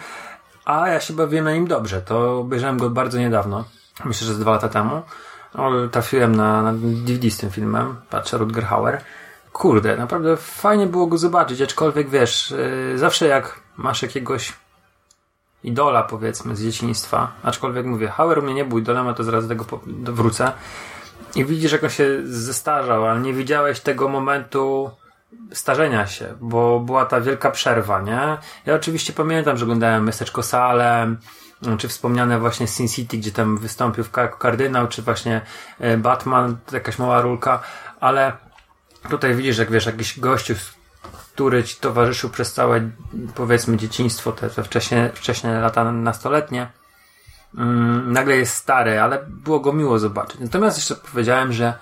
A 0.64 0.88
ja 0.88 1.00
się 1.00 1.14
bawiłem 1.14 1.44
na 1.44 1.52
nim 1.52 1.66
dobrze. 1.66 2.02
To 2.02 2.38
obejrzałem 2.38 2.78
go 2.78 2.90
bardzo 2.90 3.18
niedawno. 3.18 3.64
Myślę, 4.04 4.26
że 4.26 4.34
z 4.34 4.38
dwa 4.38 4.50
lata 4.50 4.68
temu. 4.68 5.02
O, 5.54 5.70
trafiłem 5.90 6.36
na, 6.36 6.62
na 6.62 6.72
DVD 6.72 7.30
z 7.30 7.36
tym 7.36 7.50
filmem, 7.50 7.96
patrzę 8.10 8.38
Rutger 8.38 8.64
Hauer. 8.64 9.00
Kurde, 9.52 9.96
naprawdę 9.96 10.36
fajnie 10.36 10.86
było 10.86 11.06
go 11.06 11.18
zobaczyć, 11.18 11.60
aczkolwiek 11.60 12.08
wiesz, 12.08 12.54
yy, 12.90 12.98
zawsze 12.98 13.26
jak 13.26 13.60
masz 13.76 14.02
jakiegoś 14.02 14.52
idola, 15.64 16.02
powiedzmy, 16.02 16.56
z 16.56 16.62
dzieciństwa, 16.62 17.32
aczkolwiek 17.42 17.86
mówię, 17.86 18.08
Hauer 18.08 18.42
mnie 18.42 18.54
nie 18.54 18.64
był 18.64 18.78
idolem, 18.78 19.08
a 19.08 19.14
to 19.14 19.24
zaraz 19.24 19.48
do 19.48 19.54
tego 19.54 19.80
wrócę. 19.86 20.52
I 21.34 21.44
widzisz, 21.44 21.72
jak 21.72 21.84
on 21.84 21.90
się 21.90 22.20
zestarzał, 22.24 23.06
ale 23.06 23.20
nie 23.20 23.32
widziałeś 23.32 23.80
tego 23.80 24.08
momentu 24.08 24.90
starzenia 25.52 26.06
się, 26.06 26.34
bo 26.40 26.80
była 26.80 27.06
ta 27.06 27.20
wielka 27.20 27.50
przerwa, 27.50 28.00
nie? 28.00 28.38
Ja 28.66 28.74
oczywiście 28.74 29.12
pamiętam, 29.12 29.56
że 29.56 29.64
oglądałem 29.64 30.04
Miasteczko 30.04 30.42
Salem, 30.42 31.16
czy 31.78 31.88
wspomniane 31.88 32.38
właśnie 32.38 32.66
Sin 32.66 32.88
City, 32.88 33.16
gdzie 33.16 33.32
tam 33.32 33.58
wystąpił 33.58 34.04
w 34.04 34.10
kardynał, 34.38 34.88
czy 34.88 35.02
właśnie 35.02 35.40
e, 35.78 35.96
Batman, 35.96 36.56
jakaś 36.72 36.98
mała 36.98 37.20
rulka, 37.20 37.62
ale 38.00 38.32
tutaj 39.08 39.34
widzisz, 39.34 39.58
jak 39.58 39.70
wiesz, 39.70 39.86
jakiś 39.86 40.20
gościu, 40.20 40.54
który 41.34 41.64
ci 41.64 41.76
towarzyszył 41.76 42.30
przez 42.30 42.52
całe, 42.52 42.90
powiedzmy, 43.34 43.76
dzieciństwo, 43.76 44.32
te, 44.32 44.50
te 44.50 44.62
wcześnie, 44.62 45.10
wcześniej 45.14 45.52
lata 45.52 45.92
nastoletnie, 45.92 46.70
mm, 47.58 48.12
nagle 48.12 48.36
jest 48.36 48.54
stary, 48.54 49.00
ale 49.00 49.26
było 49.28 49.60
go 49.60 49.72
miło 49.72 49.98
zobaczyć. 49.98 50.40
Natomiast 50.40 50.76
jeszcze 50.76 50.96
powiedziałem, 50.96 51.52
że 51.52 51.74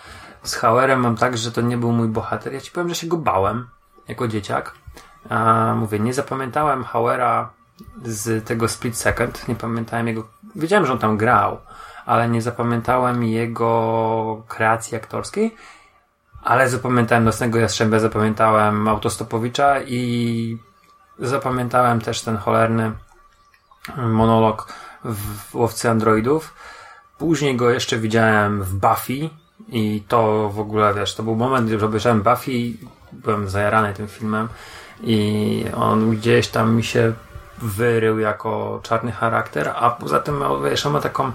z 0.42 0.54
Hauerem 0.54 1.00
mam 1.00 1.16
tak, 1.16 1.38
że 1.38 1.52
to 1.52 1.60
nie 1.60 1.76
był 1.76 1.92
mój 1.92 2.08
bohater. 2.08 2.52
Ja 2.52 2.60
ci 2.60 2.70
powiem, 2.70 2.88
że 2.88 2.94
się 2.94 3.06
go 3.06 3.16
bałem 3.16 3.68
jako 4.08 4.28
dzieciak. 4.28 4.74
A, 5.28 5.74
mówię, 5.74 5.98
nie 5.98 6.14
zapamiętałem 6.14 6.84
Hauera 6.84 7.50
z 8.04 8.46
tego 8.46 8.68
Split 8.68 8.96
Second. 8.96 9.48
Nie 9.48 9.54
pamiętałem 9.54 10.08
jego. 10.08 10.28
Wiedziałem, 10.56 10.86
że 10.86 10.92
on 10.92 10.98
tam 10.98 11.16
grał, 11.16 11.58
ale 12.06 12.28
nie 12.28 12.42
zapamiętałem 12.42 13.24
jego 13.24 14.42
kreacji 14.48 14.96
aktorskiej. 14.96 15.54
Ale 16.42 16.68
zapamiętałem 16.68 17.24
Nocnego 17.24 17.58
Jastrzębia, 17.58 18.00
zapamiętałem 18.00 18.88
Autostopowicza 18.88 19.80
i 19.82 20.58
zapamiętałem 21.18 22.00
też 22.00 22.20
ten 22.22 22.36
cholerny 22.36 22.92
monolog 23.96 24.72
w 25.04 25.54
Łowcy 25.54 25.90
Androidów. 25.90 26.54
Później 27.18 27.56
go 27.56 27.70
jeszcze 27.70 27.98
widziałem 27.98 28.62
w 28.62 28.74
Buffy 28.74 29.30
i 29.68 30.02
to 30.08 30.48
w 30.48 30.60
ogóle, 30.60 30.94
wiesz, 30.94 31.14
to 31.14 31.22
był 31.22 31.36
moment, 31.36 31.66
gdzie 31.66 31.86
obejrzałem 31.86 32.22
Buffy 32.22 32.50
byłem 33.12 33.48
zajarany 33.48 33.94
tym 33.94 34.08
filmem 34.08 34.48
i 35.02 35.64
on 35.76 36.10
gdzieś 36.10 36.48
tam 36.48 36.74
mi 36.74 36.84
się 36.84 37.12
wyrył 37.58 38.18
jako 38.18 38.80
czarny 38.82 39.12
charakter, 39.12 39.72
a 39.76 39.90
poza 39.90 40.20
tym, 40.20 40.42
wiesz, 40.64 40.86
on 40.86 40.92
ma 40.92 41.00
taką 41.00 41.32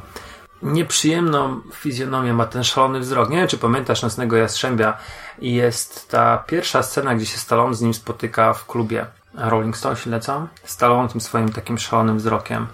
nieprzyjemną 0.63 1.61
fizjonomię, 1.73 2.33
ma 2.33 2.45
ten 2.45 2.63
szalony 2.63 2.99
wzrok. 2.99 3.29
Nie 3.29 3.37
wiem, 3.37 3.47
czy 3.47 3.57
pamiętasz 3.57 4.01
Nocnego 4.01 4.37
Jastrzębia 4.37 4.97
i 5.39 5.53
jest 5.53 6.09
ta 6.09 6.37
pierwsza 6.37 6.83
scena, 6.83 7.15
gdzie 7.15 7.25
się 7.25 7.37
Stallone 7.37 7.75
z 7.75 7.81
nim 7.81 7.93
spotyka 7.93 8.53
w 8.53 8.65
klubie. 8.65 9.05
Rolling 9.33 9.77
Stones 9.77 10.05
lecą. 10.05 10.47
Stallone 10.63 11.09
tym 11.09 11.21
swoim 11.21 11.51
takim 11.51 11.77
szalonym 11.77 12.17
wzrokiem 12.17 12.67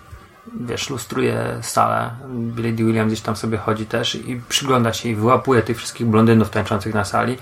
wiesz, 0.56 0.90
lustruje 0.90 1.60
salę. 1.62 2.12
Billy 2.30 2.74
D. 2.74 2.84
Williams 2.84 3.08
gdzieś 3.14 3.22
tam 3.22 3.36
sobie 3.36 3.58
chodzi 3.58 3.86
też 3.86 4.16
i 4.16 4.42
przygląda 4.50 4.94
się 4.94 5.10
i 5.10 5.16
wyłapuje 5.16 5.62
tych 5.62 5.78
wszystkich 5.78 6.08
blondynów 6.08 6.50
tańczących 6.50 6.94
na 6.94 7.06
sali. 7.06 7.38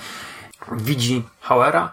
Widzi 0.72 1.24
Hauera, 1.42 1.92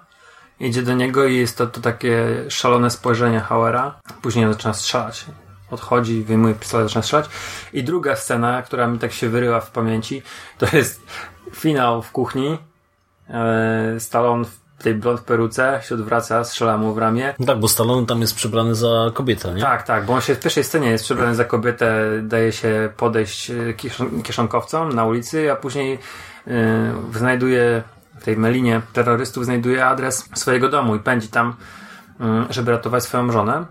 idzie 0.61 0.83
do 0.83 0.95
niego 0.95 1.25
i 1.25 1.37
jest 1.37 1.59
to, 1.59 1.67
to 1.67 1.81
takie 1.81 2.27
szalone 2.49 2.91
spojrzenie 2.91 3.41
Hauera. 3.41 3.95
Później 4.23 4.53
zaczyna 4.53 4.75
strzelać. 4.75 5.27
Odchodzi, 5.71 6.23
wyjmuje 6.23 6.55
pistolet, 6.55 6.87
zaczyna 6.87 7.03
strzelać. 7.03 7.27
I 7.73 7.85
druga 7.85 8.17
scena, 8.17 8.63
która 8.63 8.87
mi 8.87 8.99
tak 8.99 9.13
się 9.13 9.29
wyryła 9.29 9.61
w 9.61 9.71
pamięci, 9.71 10.23
to 10.59 10.77
jest 10.77 11.07
finał 11.55 12.03
w 12.03 12.13
kuchni. 12.13 12.59
Eee, 13.29 14.01
Stallone 14.01 14.45
w 14.79 14.83
tej 14.83 14.95
blond 14.95 15.21
peruce 15.21 15.81
się 15.85 15.95
odwraca, 15.95 16.45
strzela 16.45 16.77
mu 16.79 16.95
w 16.95 16.99
ramię. 16.99 17.35
No 17.39 17.47
tak, 17.47 17.59
bo 17.61 17.69
Stallone 17.69 18.07
tam 18.07 18.21
jest 18.21 18.35
przebrany 18.35 18.75
za 18.75 19.11
kobietę, 19.15 19.55
nie? 19.55 19.61
Tak, 19.61 19.83
tak, 19.83 20.05
bo 20.07 20.13
on 20.15 20.21
się 20.21 20.35
w 20.35 20.41
pierwszej 20.41 20.65
scenie 20.65 20.91
jest 20.91 21.05
przebrany 21.05 21.35
za 21.35 21.45
kobietę, 21.45 22.05
daje 22.23 22.53
się 22.53 22.93
podejść 22.97 23.51
e, 23.51 23.55
kieszon- 23.55 24.23
kieszonkowcom 24.23 24.93
na 24.93 25.05
ulicy, 25.05 25.53
a 25.53 25.57
później 25.57 25.99
yy, 26.47 26.55
znajduje 27.15 27.83
w 28.21 28.25
tej 28.25 28.37
melinie 28.37 28.81
terrorystów 28.93 29.45
znajduje 29.45 29.87
adres 29.87 30.29
swojego 30.35 30.69
domu 30.69 30.97
i 30.97 30.99
pędzi 30.99 31.29
tam, 31.29 31.57
yy, 32.21 32.27
żeby 32.51 32.71
ratować 32.73 33.03
swoją 33.03 33.33
żonę. 33.33 33.65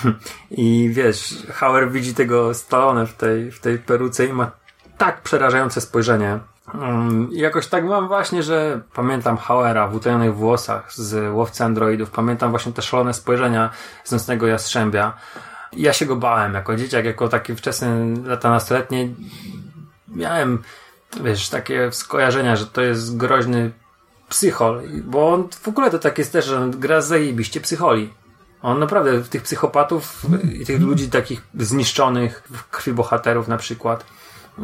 I 0.50 0.90
wiesz, 0.92 1.46
Hauer 1.52 1.90
widzi 1.90 2.14
tego 2.14 2.54
Stallone 2.54 3.06
w 3.06 3.14
tej, 3.14 3.50
w 3.50 3.60
tej 3.60 3.78
peruce 3.78 4.26
i 4.26 4.32
ma 4.32 4.50
tak 4.98 5.22
przerażające 5.22 5.80
spojrzenie. 5.80 6.38
I 7.30 7.38
jakoś 7.38 7.66
tak 7.66 7.84
mam 7.84 8.08
właśnie, 8.08 8.42
że 8.42 8.80
pamiętam 8.94 9.36
Hauera 9.36 9.88
w 9.88 9.94
utajonych 9.94 10.36
włosach 10.36 10.92
z 10.92 11.34
Łowcy 11.34 11.64
Androidów. 11.64 12.10
Pamiętam 12.10 12.50
właśnie 12.50 12.72
te 12.72 12.82
szalone 12.82 13.14
spojrzenia 13.14 13.70
z 14.04 14.12
Nocnego 14.12 14.46
Jastrzębia. 14.46 15.12
Ja 15.72 15.92
się 15.92 16.06
go 16.06 16.16
bałem 16.16 16.54
jako 16.54 16.76
dzieciak, 16.76 17.04
jako 17.04 17.28
takie 17.28 17.56
wczesne 17.56 18.14
lata 18.24 18.50
nastoletnie. 18.50 19.08
Miałem, 20.08 20.62
wiesz, 21.20 21.48
takie 21.48 21.92
skojarzenia, 21.92 22.56
że 22.56 22.66
to 22.66 22.82
jest 22.82 23.16
groźny 23.16 23.72
psychol. 24.28 24.82
Bo 25.04 25.34
on 25.34 25.48
w 25.50 25.68
ogóle 25.68 25.90
to 25.90 25.98
tak 25.98 26.18
jest 26.18 26.32
też, 26.32 26.44
że 26.44 26.60
on 26.60 26.70
gra 26.70 27.00
zajebiście 27.00 27.60
psycholi. 27.60 28.14
On 28.62 28.78
naprawdę 28.78 29.22
tych 29.22 29.42
psychopatów 29.42 30.26
i 30.60 30.66
tych 30.66 30.80
ludzi 30.80 31.10
takich 31.10 31.42
zniszczonych 31.58 32.42
w 32.52 32.70
krwi 32.70 32.92
bohaterów 32.92 33.48
na 33.48 33.56
przykład. 33.56 34.04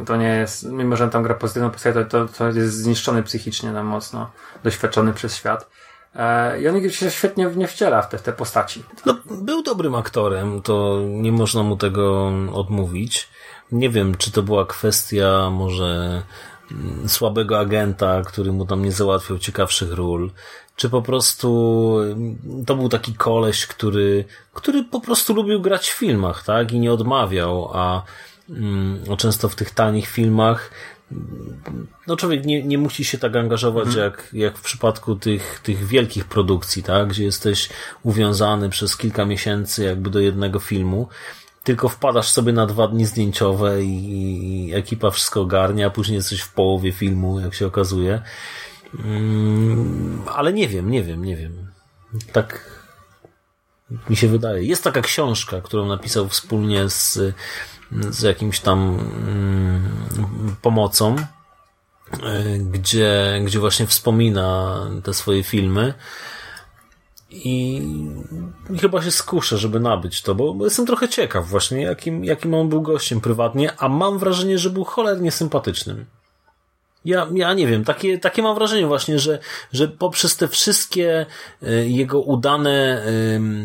To 0.06 0.16
nie 0.16 0.28
jest, 0.28 0.64
mimo 0.64 0.96
że 0.96 1.08
tam 1.08 1.22
gra 1.22 1.34
pozytywną 1.34 1.70
postać, 1.70 1.94
to, 1.94 2.04
to, 2.04 2.28
to 2.38 2.48
jest 2.48 2.74
zniszczony 2.74 3.22
psychicznie 3.22 3.72
tam 3.72 3.87
mocno, 3.87 4.30
doświadczony 4.64 5.12
przez 5.12 5.37
świat. 5.37 5.70
E, 6.14 6.61
I 6.61 6.68
on 6.68 6.90
się 6.90 7.11
świetnie 7.11 7.50
nie 7.56 7.68
wciela 7.68 8.02
w 8.02 8.08
te, 8.08 8.18
te 8.18 8.32
postaci. 8.32 8.82
No, 9.06 9.16
był 9.30 9.62
dobrym 9.62 9.94
aktorem, 9.94 10.62
to 10.62 11.00
nie 11.06 11.32
można 11.32 11.62
mu 11.62 11.76
tego 11.76 12.32
odmówić. 12.52 13.28
Nie 13.72 13.90
wiem, 13.90 14.14
czy 14.14 14.32
to 14.32 14.42
była 14.42 14.66
kwestia 14.66 15.50
może 15.50 16.22
słabego 17.07 17.59
agenta, 17.59 18.22
który 18.22 18.52
mu 18.52 18.66
tam 18.66 18.85
nie 18.85 18.92
załatwiał 18.92 19.38
ciekawszych 19.38 19.92
ról, 19.92 20.31
czy 20.76 20.90
po 20.90 21.02
prostu 21.02 21.96
mm, 22.02 22.64
to 22.66 22.76
był 22.76 22.88
taki 22.88 23.14
koleś, 23.14 23.66
który, 23.66 24.24
który 24.52 24.85
po 24.85 25.00
prostu 25.00 25.35
lubił 25.35 25.61
grać 25.61 25.90
w 25.90 25.98
filmach, 25.98 26.44
tak? 26.44 26.72
I 26.72 26.81
nie 26.81 26.92
odmawiał, 26.92 27.70
a 27.72 28.02
mm, 28.50 29.16
często 29.16 29.48
w 29.48 29.54
tych 29.54 29.70
tanich 29.70 30.09
filmach 30.09 30.70
no 32.07 32.16
człowiek 32.16 32.44
nie, 32.44 32.62
nie 32.62 32.78
musi 32.78 33.04
się 33.04 33.18
tak 33.18 33.37
angażować 33.37 33.94
jak, 33.94 34.28
jak 34.33 34.59
w 34.59 34.62
przypadku 34.62 35.16
tych, 35.16 35.61
tych 35.62 35.87
wielkich 35.87 36.24
produkcji, 36.24 36.83
tak? 36.83 37.09
Gdzie 37.09 37.24
jesteś 37.24 37.68
uwiązany 38.02 38.68
przez 38.68 38.96
kilka 38.96 39.24
miesięcy 39.24 39.85
jakby 39.85 40.11
do 40.11 40.20
jednego 40.20 40.59
filmu. 40.59 41.09
Tylko 41.68 41.88
wpadasz 41.88 42.28
sobie 42.28 42.52
na 42.52 42.66
dwa 42.66 42.88
dni 42.88 43.07
zdjęciowe 43.07 43.83
i, 43.83 44.68
i 44.68 44.74
ekipa 44.74 45.11
wszystko 45.11 45.40
ogarnia, 45.40 45.87
a 45.87 45.90
później 45.90 46.16
jesteś 46.16 46.40
w 46.40 46.52
połowie 46.52 46.92
filmu, 46.92 47.40
jak 47.40 47.54
się 47.54 47.66
okazuje. 47.66 48.22
Mm, 49.04 50.22
ale 50.35 50.52
nie 50.52 50.68
wiem, 50.68 50.90
nie 50.90 51.02
wiem, 51.02 51.24
nie 51.24 51.37
wiem. 51.37 51.66
Tak 52.33 52.70
mi 54.11 54.16
się 54.16 54.28
wydaje. 54.28 54.64
Jest 54.64 54.85
taka 54.85 55.00
książka, 55.00 55.61
którą 55.61 55.87
napisał 55.87 56.28
wspólnie 56.28 56.88
z, 56.88 57.18
z 58.11 58.22
jakimś 58.22 58.61
tam 58.61 58.78
mm, 58.78 60.57
pomocą, 60.62 61.16
y, 61.16 62.59
gdzie, 62.59 63.40
gdzie 63.44 63.59
właśnie 63.59 63.87
wspomina 63.87 64.81
te 65.04 65.14
swoje 65.14 65.42
filmy. 65.42 65.94
I, 67.30 67.82
chyba 68.80 69.02
się 69.02 69.10
skuszę, 69.10 69.58
żeby 69.58 69.80
nabyć 69.80 70.22
to, 70.22 70.34
bo, 70.34 70.64
jestem 70.64 70.86
trochę 70.86 71.08
ciekaw 71.08 71.48
właśnie, 71.48 71.82
jakim, 71.82 72.24
jakim 72.24 72.54
on 72.54 72.68
był 72.68 72.82
gościem 72.82 73.20
prywatnie, 73.20 73.72
a 73.78 73.88
mam 73.88 74.18
wrażenie, 74.18 74.58
że 74.58 74.70
był 74.70 74.84
cholernie 74.84 75.30
sympatycznym. 75.30 76.06
Ja, 77.04 77.26
ja 77.34 77.54
nie 77.54 77.66
wiem, 77.66 77.84
takie, 77.84 78.18
takie 78.18 78.42
mam 78.42 78.54
wrażenie 78.54 78.86
właśnie, 78.86 79.18
że, 79.18 79.38
że 79.72 79.88
poprzez 79.88 80.36
te 80.36 80.48
wszystkie 80.48 81.26
y, 81.62 81.88
jego 81.88 82.20
udane 82.20 83.04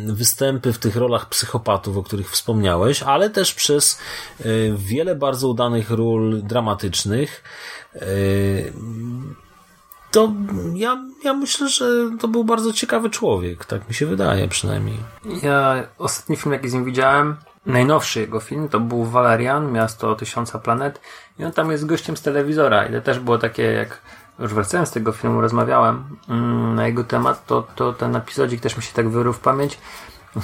występy 0.06 0.74
w 0.74 0.78
tych 0.78 0.96
rolach 0.96 1.30
psychopatów, 1.30 1.98
o 1.98 2.04
których 2.04 2.32
wspomniałeś, 2.32 3.04
ale 3.04 3.30
też 3.30 3.54
przez 3.54 4.00
y, 4.46 4.74
wiele 4.78 5.16
bardzo 5.16 5.48
udanych 5.48 5.92
ról 5.92 6.42
dramatycznych, 6.44 7.44
y, 7.96 8.74
to 10.14 10.32
ja, 10.74 10.98
ja 11.24 11.34
myślę, 11.34 11.70
że 11.70 11.86
to 12.20 12.28
był 12.28 12.44
bardzo 12.44 12.74
ciekawy 12.74 13.10
człowiek, 13.10 13.66
tak 13.66 13.88
mi 13.90 13.96
się 13.96 14.06
wydaje 14.06 14.48
przynajmniej. 14.48 14.98
Ja 15.44 15.84
ostatni 15.98 16.36
film, 16.36 16.54
jaki 16.54 16.70
z 16.70 16.74
nim 16.74 16.86
widziałem, 16.86 17.36
najnowszy 17.66 18.20
jego 18.20 18.40
film, 18.40 18.70
to 18.70 18.80
był 18.80 19.04
Valerian, 19.06 19.72
Miasto 19.72 20.16
Tysiąca 20.16 20.60
Planet 20.60 21.02
i 21.40 21.46
on 21.46 21.52
tam 21.52 21.72
jest 21.72 21.86
gościem 21.86 22.18
z 22.18 22.22
telewizora 22.22 22.86
i 22.86 22.94
to 22.94 23.02
też 23.02 23.20
było 23.20 23.38
takie, 23.38 23.64
jak 23.64 24.02
już 24.40 24.54
wracając 24.54 24.90
z 24.90 24.92
tego 24.92 25.12
filmu, 25.12 25.42
rozmawiałem 25.42 26.04
mm, 26.30 26.76
na 26.76 26.88
jego 26.88 27.04
temat, 27.04 27.46
to, 27.46 27.68
to 27.76 27.94
ten 27.94 28.16
epizodzik 28.16 28.62
też 28.62 28.78
mi 28.78 28.84
się 28.84 28.94
tak 28.94 29.10
wyrył 29.10 29.34
w 29.34 29.40
pamięć. 29.40 29.78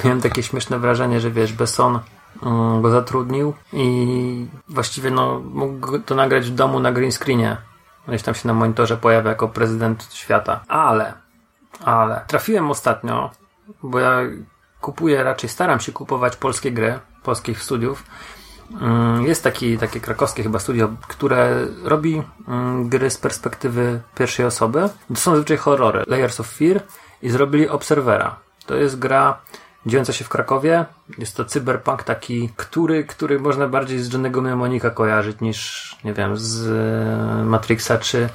Miałem 0.03 0.21
takie 0.21 0.43
śmieszne 0.43 0.79
wrażenie, 0.79 1.19
że 1.19 1.31
wiesz, 1.31 1.53
Besson 1.53 1.99
mm, 2.43 2.81
go 2.81 2.91
zatrudnił 2.91 3.53
i 3.73 4.47
właściwie 4.69 5.11
no, 5.11 5.39
mógł 5.39 5.99
to 5.99 6.15
nagrać 6.15 6.49
w 6.49 6.55
domu 6.55 6.79
na 6.79 6.91
green 6.91 7.11
screenie. 7.11 7.68
Gdzieś 8.09 8.23
tam 8.23 8.35
się 8.35 8.47
na 8.47 8.53
monitorze 8.53 8.97
pojawia 8.97 9.29
jako 9.29 9.47
prezydent 9.47 10.07
świata. 10.13 10.59
Ale, 10.67 11.13
ale 11.85 12.21
trafiłem 12.27 12.71
ostatnio, 12.71 13.31
bo 13.83 13.99
ja 13.99 14.17
kupuję, 14.81 15.23
raczej 15.23 15.49
staram 15.49 15.79
się 15.79 15.91
kupować 15.91 16.35
polskie 16.35 16.71
gry, 16.71 16.99
polskich 17.23 17.63
studiów. 17.63 18.03
Mm, 18.81 19.25
Jest 19.25 19.43
taki, 19.43 19.77
takie 19.77 19.99
krakowskie 19.99 20.43
chyba 20.43 20.59
studio, 20.59 20.89
które 21.07 21.67
robi 21.83 22.23
mm, 22.47 22.89
gry 22.89 23.09
z 23.09 23.17
perspektywy 23.17 24.01
pierwszej 24.15 24.45
osoby. 24.45 24.89
To 25.07 25.15
są 25.15 25.31
zazwyczaj 25.31 25.57
horrory. 25.57 26.03
Layers 26.07 26.39
of 26.39 26.47
Fear 26.47 26.81
i 27.21 27.29
zrobili 27.29 27.69
Observera. 27.69 28.35
To 28.65 28.75
jest 28.75 28.99
gra 28.99 29.37
dziejąca 29.85 30.13
się 30.13 30.25
w 30.25 30.29
Krakowie. 30.29 30.85
Jest 31.17 31.35
to 31.35 31.45
cyberpunk 31.45 32.03
taki, 32.03 32.49
który, 32.55 33.03
który 33.03 33.39
można 33.39 33.67
bardziej 33.67 33.99
z 33.99 34.13
Johnnego 34.13 34.41
Mnemonika 34.41 34.89
kojarzyć 34.89 35.41
niż, 35.41 35.95
nie 36.03 36.13
wiem, 36.13 36.37
z 36.37 36.67
e, 36.67 37.43
Matrixa 37.43 37.97
czy 37.97 38.29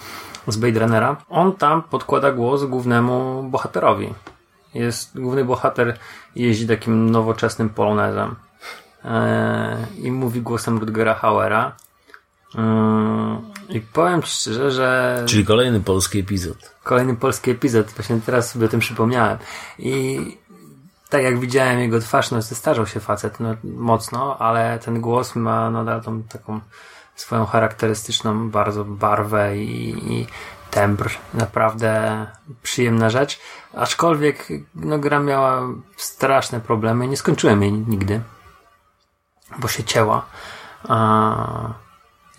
z 0.49 0.57
Blade 0.57 0.81
Runnera. 0.81 1.17
On 1.29 1.53
tam 1.53 1.83
podkłada 1.83 2.33
głos 2.33 2.65
głównemu 2.65 3.43
bohaterowi. 3.43 4.15
Jest 4.75 5.21
główny 5.21 5.45
bohater 5.45 5.99
jeździ 6.37 6.69
takim 6.69 7.11
nowoczesnym 7.11 7.69
polonezem 7.69 8.35
e, 9.05 9.77
i 9.99 10.13
mówi 10.13 10.43
głosem 10.43 10.79
Rutgera 10.79 11.15
Hauera. 11.15 11.73
Mm, 12.55 13.39
I 13.69 13.81
powiem 13.81 14.23
szczerze, 14.23 14.71
że 14.71 15.23
Czyli 15.27 15.45
kolejny 15.45 15.81
polski 15.81 16.19
epizod. 16.19 16.75
kolejny 16.83 17.17
polski 17.17 17.51
epizod, 17.51 17.87
właśnie 17.91 18.21
teraz 18.27 18.51
sobie 18.51 18.67
o 18.67 18.69
tym 18.69 18.81
przypomniałem. 18.81 19.39
I 19.79 20.21
tak 21.15 21.23
jak 21.23 21.39
widziałem 21.39 21.81
jego 21.81 22.01
twarz, 22.01 22.31
no 22.31 22.43
zestarzał 22.43 22.87
się 22.87 23.01
facet 23.01 23.41
no, 23.41 23.55
mocno, 23.65 24.39
ale 24.39 24.79
ten 24.79 25.01
głos 25.01 25.37
ma 25.37 25.71
nadal 25.71 26.03
tą 26.03 26.23
taką 26.23 26.61
swoją 27.15 27.47
charakterystyczną 27.47 28.51
bardzo 28.51 28.85
barwę 28.85 29.59
i, 29.59 30.13
i 30.13 30.27
tembr. 30.71 31.11
Naprawdę 31.35 32.27
przyjemna 32.63 33.11
rzecz. 33.11 33.41
Aczkolwiek 33.75 34.49
no, 34.75 34.99
gra 34.99 35.21
miała 35.21 35.63
straszne 35.97 36.61
problemy. 36.61 37.09
Nie 37.09 37.17
skończyłem 37.17 37.63
jej 37.63 37.73
nigdy, 37.73 38.21
bo 39.59 39.69
się 39.69 39.85
cięła. 39.85 40.27
A 40.89 41.75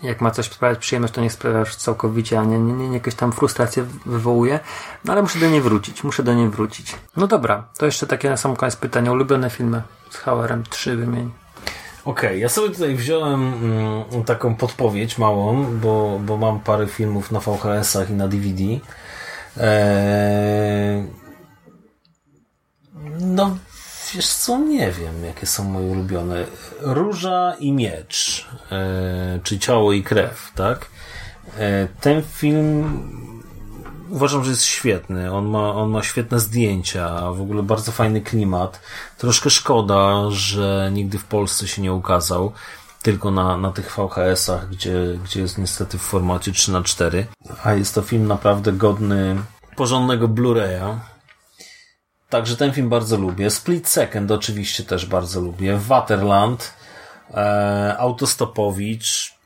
jak 0.02 0.20
ma 0.20 0.30
coś 0.30 0.46
sprawiać 0.46 0.78
przyjemność, 0.78 1.14
to 1.14 1.30
sprawia 1.30 1.58
już 1.58 1.76
całkowicie, 1.76 2.40
a 2.40 2.44
nie, 2.44 2.58
nie, 2.58 2.72
nie, 2.72 2.88
nie 2.88 2.94
jakąś 2.94 3.14
tam 3.14 3.32
frustrację 3.32 3.84
wywołuje. 4.06 4.60
No 5.04 5.12
ale 5.12 5.22
muszę 5.22 5.38
do 5.38 5.50
niej 5.50 5.60
wrócić, 5.60 6.04
muszę 6.04 6.22
do 6.22 6.34
niej 6.34 6.48
wrócić. 6.48 6.94
No 7.16 7.26
dobra, 7.26 7.68
to 7.78 7.86
jeszcze 7.86 8.06
takie 8.06 8.30
na 8.30 8.36
sam 8.36 8.56
koniec 8.56 8.76
pytanie. 8.76 9.12
Ulubione 9.12 9.50
filmy 9.50 9.82
z 10.10 10.16
Hauerem, 10.16 10.64
trzy 10.70 10.96
wymień. 10.96 11.30
Okej, 12.04 12.40
ja 12.40 12.48
sobie 12.48 12.70
tutaj 12.70 12.94
wziąłem 12.94 13.54
mm, 13.54 14.24
taką 14.24 14.54
podpowiedź 14.54 15.18
małą, 15.18 15.64
bo, 15.64 16.20
bo 16.24 16.36
mam 16.36 16.60
parę 16.60 16.86
filmów 16.86 17.32
na 17.32 17.40
VHS-ach 17.40 18.10
i 18.10 18.12
na 18.12 18.28
DVD. 18.28 18.62
Eee, 19.56 21.06
no, 23.20 23.56
wiesz 24.14 24.28
co, 24.28 24.58
nie 24.58 24.92
wiem, 24.92 25.24
jakie 25.24 25.46
są 25.46 25.64
moje 25.64 25.86
ulubione. 25.86 26.44
Róża 26.80 27.54
i 27.58 27.72
miecz, 27.72 28.46
eee, 28.70 29.40
czy 29.42 29.58
ciało 29.58 29.92
i 29.92 30.02
krew, 30.02 30.52
tak? 30.54 30.86
Eee, 31.58 31.88
ten 32.00 32.22
film 32.22 33.00
uważam, 34.10 34.44
że 34.44 34.50
jest 34.50 34.64
świetny. 34.64 35.32
On 35.32 35.46
ma, 35.46 35.74
on 35.74 35.90
ma 35.90 36.02
świetne 36.02 36.40
zdjęcia, 36.40 37.32
w 37.32 37.40
ogóle 37.40 37.62
bardzo 37.62 37.92
fajny 37.92 38.20
klimat. 38.20 38.80
Troszkę 39.18 39.50
szkoda, 39.50 40.30
że 40.30 40.90
nigdy 40.92 41.18
w 41.18 41.24
Polsce 41.24 41.68
się 41.68 41.82
nie 41.82 41.92
ukazał. 41.92 42.52
Tylko 43.02 43.30
na, 43.30 43.56
na 43.56 43.72
tych 43.72 43.96
VHS-ach, 43.96 44.68
gdzie, 44.68 45.18
gdzie 45.24 45.40
jest 45.40 45.58
niestety 45.58 45.98
w 45.98 46.02
formacie 46.02 46.52
3 46.52 46.72
na 46.72 46.82
4 46.82 47.26
A 47.64 47.74
jest 47.74 47.94
to 47.94 48.02
film 48.02 48.26
naprawdę 48.26 48.72
godny 48.72 49.36
porządnego 49.76 50.28
Blu-raya. 50.28 50.98
Także 52.28 52.56
ten 52.56 52.72
film 52.72 52.88
bardzo 52.88 53.16
lubię. 53.16 53.50
Split 53.50 53.88
Second 53.88 54.30
oczywiście 54.30 54.84
też 54.84 55.06
bardzo 55.06 55.40
lubię. 55.40 55.78
Waterland, 55.78 56.74
e, 57.34 57.96
Autostopowicz. 57.98 59.36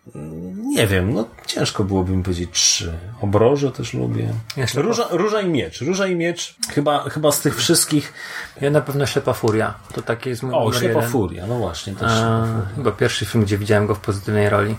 Nie 0.56 0.86
wiem, 0.86 1.14
no 1.14 1.24
ciężko 1.46 1.84
byłoby 1.84 2.16
mi 2.16 2.22
powiedzieć 2.22 2.50
trzy. 2.52 2.98
Obroże 3.20 3.72
też 3.72 3.94
lubię. 3.94 4.28
Jeszcze 4.56 4.82
Róża, 4.82 5.08
Róża 5.10 5.40
i 5.40 5.48
Miecz. 5.48 5.80
Róża 5.80 6.06
i 6.06 6.16
Miecz 6.16 6.54
chyba, 6.70 7.08
chyba 7.08 7.32
z 7.32 7.40
tych 7.40 7.56
wszystkich... 7.56 8.12
Ja 8.60 8.70
na 8.70 8.80
pewno 8.80 9.06
Ślepa 9.06 9.32
Furia. 9.32 9.74
To 9.94 10.02
taki 10.02 10.28
jest 10.28 10.42
mój 10.42 10.54
O, 10.54 10.72
Ślepa 10.72 10.86
jeden. 10.86 11.10
Furia, 11.10 11.46
no 11.46 11.58
właśnie. 11.58 11.94
Też 11.94 12.12
A, 12.12 12.46
chyba 12.76 12.92
pierwszy 12.92 13.26
film, 13.26 13.44
gdzie 13.44 13.58
widziałem 13.58 13.86
go 13.86 13.94
w 13.94 14.00
pozytywnej 14.00 14.48
roli. 14.48 14.76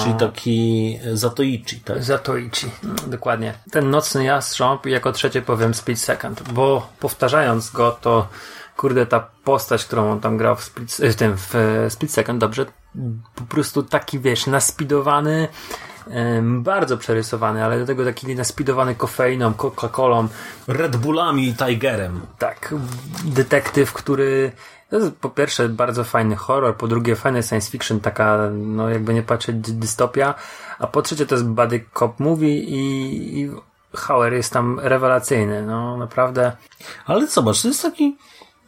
Czyli 0.00 0.14
taki 0.14 0.98
Zatoichi, 1.12 1.80
tak? 1.80 2.02
Zatoichi. 2.02 2.66
Dokładnie. 3.06 3.54
Ten 3.70 3.90
nocny 3.90 4.24
jastrząb 4.24 4.86
i 4.86 4.90
jako 4.90 5.12
trzecie 5.12 5.42
powiem 5.42 5.74
Split 5.74 6.00
Second, 6.00 6.52
bo 6.52 6.88
powtarzając 7.00 7.70
go, 7.70 7.98
to 8.00 8.28
kurde, 8.76 9.06
ta 9.06 9.28
postać, 9.44 9.84
którą 9.84 10.12
on 10.12 10.20
tam 10.20 10.36
grał 10.36 10.56
w 10.56 10.64
Split, 10.64 10.92
w 10.92 11.14
tym, 11.14 11.36
w 11.36 11.54
e, 11.54 11.90
Split 11.90 12.12
Second, 12.12 12.40
dobrze, 12.40 12.66
po 13.34 13.44
prostu 13.44 13.82
taki, 13.82 14.18
wiesz, 14.18 14.46
naspidowany, 14.46 15.48
bardzo 16.42 16.96
przerysowany, 16.96 17.64
ale 17.64 17.78
do 17.78 17.86
tego 17.86 18.04
taki 18.04 18.34
naspidowany 18.34 18.94
kofeiną, 18.94 19.52
Coca-Colą, 19.52 20.28
Red 20.68 20.96
Bullami 20.96 21.48
i 21.48 21.54
Tigerem. 21.54 22.20
tak, 22.38 22.74
detektyw, 23.24 23.92
który 23.92 24.52
to 24.90 24.96
jest 24.98 25.12
po 25.16 25.30
pierwsze 25.30 25.68
bardzo 25.68 26.04
fajny 26.04 26.36
horror, 26.36 26.76
po 26.76 26.88
drugie 26.88 27.16
fajny 27.16 27.42
science 27.42 27.70
fiction, 27.70 28.00
taka, 28.00 28.38
no 28.52 28.88
jakby 28.88 29.14
nie 29.14 29.22
patrzeć, 29.22 29.56
dy- 29.56 29.72
dystopia, 29.72 30.34
a 30.78 30.86
po 30.86 31.02
trzecie 31.02 31.26
to 31.26 31.34
jest 31.34 31.46
buddy 31.46 31.84
cop 31.98 32.20
movie 32.20 32.58
i, 32.58 33.40
i 33.40 33.50
Hauer 33.94 34.32
jest 34.32 34.52
tam 34.52 34.80
rewelacyjny, 34.82 35.62
no 35.66 35.96
naprawdę. 35.96 36.52
Ale 37.06 37.26
zobacz, 37.26 37.62
to 37.62 37.68
jest 37.68 37.82
taki. 37.82 38.16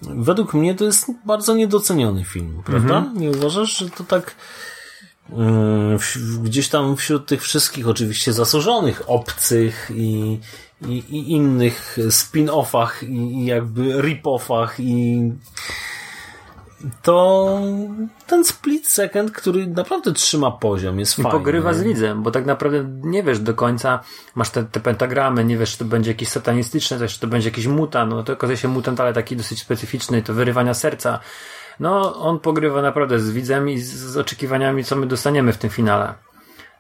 Według 0.03 0.55
mnie 0.55 0.75
to 0.75 0.85
jest 0.85 1.11
bardzo 1.27 1.55
niedoceniony 1.55 2.25
film, 2.25 2.63
prawda? 2.67 3.05
Nie 3.15 3.31
uważasz, 3.31 3.77
że 3.79 3.91
to 3.91 4.05
tak. 4.05 4.35
w- 5.99 6.39
Gdzieś 6.43 6.69
tam 6.69 6.97
wśród 6.97 7.27
tych 7.27 7.43
wszystkich, 7.43 7.89
oczywiście 7.89 8.33
zasłużonych, 8.33 9.03
obcych 9.07 9.91
i, 9.95 10.41
i, 10.89 10.93
i 10.99 11.33
innych 11.33 11.99
spin-offach 12.09 13.03
i, 13.03 13.13
i 13.15 13.45
jakby 13.47 13.83
rip-offach 14.03 14.69
i 14.79 15.23
to 17.03 17.61
ten 18.27 18.45
split 18.45 18.89
second, 18.89 19.31
który 19.31 19.67
naprawdę 19.67 20.13
trzyma 20.13 20.51
poziom, 20.51 21.01
jest 21.01 21.19
I 21.19 21.23
fajny. 21.23 21.39
pogrywa 21.39 21.73
z 21.73 21.83
widzem, 21.83 22.23
bo 22.23 22.31
tak 22.31 22.47
naprawdę 22.47 22.85
nie 23.03 23.23
wiesz 23.23 23.39
do 23.39 23.55
końca, 23.55 24.01
masz 24.35 24.51
te, 24.51 24.65
te 24.65 24.81
pentagramy, 24.81 25.45
nie 25.45 25.59
wiesz, 25.59 25.73
czy 25.73 25.79
to 25.79 25.85
będzie 25.85 26.11
jakieś 26.11 26.29
satanistyczne 26.29 26.99
coś, 26.99 27.15
czy 27.15 27.21
to 27.21 27.27
będzie 27.27 27.49
jakiś 27.49 27.67
mutant, 27.67 28.11
no 28.11 28.23
to 28.23 28.33
okazuje 28.33 28.57
się 28.57 28.69
mutant, 28.69 29.01
ale 29.01 29.13
taki 29.13 29.37
dosyć 29.37 29.61
specyficzny, 29.61 30.23
to 30.23 30.35
wyrywania 30.35 30.75
serca. 30.75 31.21
No, 31.81 32.21
on 32.21 32.41
pogrywa 32.41 32.83
naprawdę 32.83 33.21
z 33.21 33.31
widzem 33.31 33.71
i 33.71 33.79
z, 33.79 33.95
z 33.95 34.17
oczekiwaniami, 34.17 34.85
co 34.85 34.97
my 34.97 35.07
dostaniemy 35.07 35.53
w 35.53 35.59
tym 35.59 35.71
finale. 35.71 36.15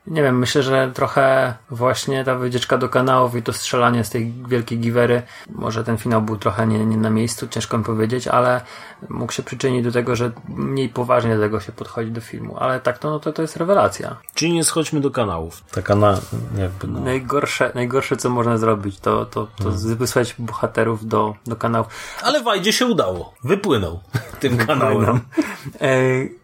Nie 0.06 0.22
wiem, 0.22 0.38
myślę, 0.38 0.62
że 0.62 0.90
trochę 0.94 1.54
właśnie 1.70 2.24
ta 2.24 2.34
wycieczka 2.34 2.78
do 2.78 2.88
kanałów 2.88 3.36
i 3.36 3.42
to 3.42 3.52
strzelanie 3.52 4.04
z 4.04 4.10
tej 4.10 4.32
wielkiej 4.48 4.78
giwery, 4.78 5.22
może 5.50 5.84
ten 5.84 5.98
finał 5.98 6.22
był 6.22 6.36
trochę 6.36 6.66
nie, 6.66 6.86
nie 6.86 6.96
na 6.96 7.10
miejscu, 7.10 7.48
ciężko 7.48 7.78
mi 7.78 7.84
powiedzieć, 7.84 8.28
ale 8.28 8.60
mógł 9.08 9.32
się 9.32 9.42
przyczynić 9.42 9.84
do 9.84 9.92
tego, 9.92 10.16
że 10.16 10.32
mniej 10.48 10.88
poważnie 10.88 11.36
do 11.36 11.42
tego 11.42 11.60
się 11.60 11.72
podchodzi 11.72 12.10
do 12.10 12.20
filmu. 12.20 12.56
Ale 12.58 12.80
tak 12.80 12.98
to, 12.98 13.10
no 13.10 13.20
to, 13.20 13.32
to 13.32 13.42
jest 13.42 13.56
rewelacja. 13.56 14.16
Czyli 14.34 14.52
nie 14.52 14.64
schodźmy 14.64 15.00
do 15.00 15.10
kanałów. 15.10 15.64
Taka 15.70 15.96
na, 15.96 16.18
jakby 16.58 16.86
no. 16.86 17.00
Najgorsze, 17.00 17.72
najgorsze 17.74 18.16
co 18.16 18.30
można 18.30 18.58
zrobić, 18.58 19.00
to, 19.00 19.26
to, 19.26 19.46
to 19.56 19.70
wysłać 19.96 20.34
bohaterów 20.38 21.06
do, 21.06 21.34
do 21.46 21.56
kanałów. 21.56 21.86
Ale 22.22 22.42
Wajdzie 22.42 22.72
się 22.72 22.86
udało. 22.86 23.34
Wypłynął 23.44 24.00
tym 24.40 24.56
kanałem. 24.56 25.20
Ej, 25.80 26.38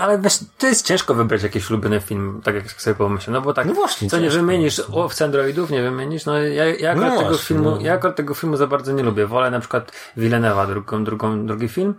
ale 0.00 0.18
wiesz, 0.18 0.38
to 0.58 0.66
jest 0.66 0.86
ciężko 0.86 1.14
wybrać 1.14 1.42
jakiś 1.42 1.70
ulubiony 1.70 2.00
film, 2.00 2.40
tak 2.44 2.54
jak 2.54 2.70
sobie 2.70 2.96
pomyślę, 2.96 3.32
no 3.32 3.40
bo 3.40 3.54
tak, 3.54 3.66
No 3.66 3.74
właśnie, 3.74 4.10
co 4.10 4.18
nie 4.18 4.30
wymienisz, 4.30 4.82
łowcy 4.88 5.24
androidów 5.24 5.70
nie 5.70 5.82
wymienisz, 5.82 6.24
no 6.26 6.38
ja, 6.38 6.64
ja 6.64 6.90
akurat 6.90 7.12
No 7.12 7.18
tego 7.18 7.28
właśnie, 7.30 7.46
filmu, 7.46 7.70
no. 7.70 7.78
ja 7.80 7.94
akurat 7.94 8.16
tego 8.16 8.34
filmu 8.34 8.56
za 8.56 8.66
bardzo 8.66 8.92
nie 8.92 9.02
lubię, 9.02 9.26
wolę 9.26 9.50
na 9.50 9.60
przykład 9.60 9.92
Villeneuva, 10.16 10.66
drugą, 10.66 11.04
drugą, 11.04 11.46
drugi 11.46 11.68
film, 11.68 11.94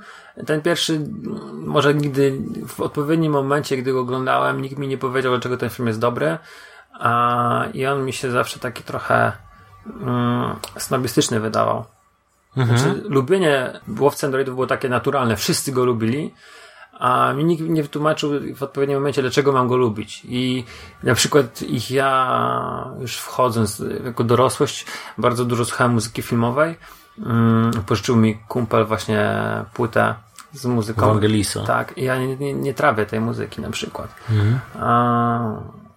ten 0.46 0.62
pierwszy, 0.62 0.94
mm, 0.94 1.66
może 1.66 1.94
nigdy 1.94 2.38
w 2.68 2.82
odpowiednim 2.82 3.32
momencie, 3.32 3.78
gdy 3.78 3.94
go 3.94 4.00
oglądałem, 4.00 4.62
nikt 4.62 4.78
mi 4.78 4.88
nie 4.88 4.98
powiedział, 4.98 5.32
dlaczego 5.32 5.58
ten 5.58 5.70
film 5.70 5.88
jest 5.88 6.00
dobry, 6.00 6.38
a, 7.00 7.66
i 7.74 7.86
on 7.86 8.06
mi 8.06 8.14
się 8.14 8.32
zawsze 8.32 8.60
taki 8.60 8.84
trochę 8.84 9.32
mm, 10.02 10.56
snobistyczny 10.78 11.40
wydawał. 11.40 11.86
Znaczy, 12.66 13.04
lubienie 13.10 13.80
łowcy 14.00 14.26
androidów 14.26 14.56
było 14.56 14.68
takie 14.68 14.90
naturalne, 14.90 15.36
wszyscy 15.36 15.72
go 15.72 15.86
lubili, 15.86 16.34
a 17.00 17.34
mi 17.34 17.46
nikt 17.46 17.64
nie 17.64 17.84
wytłumaczył 17.84 18.32
w 18.56 18.64
odpowiednim 18.64 18.98
momencie, 18.98 19.22
dlaczego 19.22 19.52
mam 19.52 19.68
go 19.68 19.78
lubić. 19.78 20.22
I 20.30 20.64
na 21.04 21.16
przykład 21.16 21.62
ich 21.62 21.92
ja 21.92 22.92
już 23.00 23.18
wchodząc 23.18 23.84
jako 24.04 24.24
dorosłość, 24.24 24.86
bardzo 25.18 25.46
dużo 25.46 25.66
słuchałem 25.66 25.94
muzyki 25.94 26.22
filmowej. 26.22 26.76
Mm, 27.26 27.72
Pożyczył 27.72 28.16
mi 28.16 28.38
kumpel 28.48 28.86
właśnie 28.86 29.36
płytę 29.74 30.16
z 30.54 30.66
muzyką. 30.66 31.06
Ewangelisa. 31.06 31.64
Tak, 31.64 31.94
ja 31.98 32.20
nie, 32.20 32.36
nie, 32.36 32.54
nie 32.54 32.74
trawię 32.74 33.06
tej 33.06 33.20
muzyki 33.20 33.62
na 33.62 33.70
przykład. 33.70 34.16
A, 34.80 35.40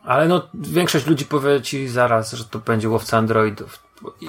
ale 0.05 0.29
no, 0.29 0.43
większość 0.55 1.07
ludzi 1.07 1.24
powie 1.24 1.61
ci 1.62 1.89
zaraz, 1.89 2.33
że 2.33 2.45
to 2.45 2.59
będzie 2.59 2.89
łowca 2.89 3.18
androidów. 3.18 3.79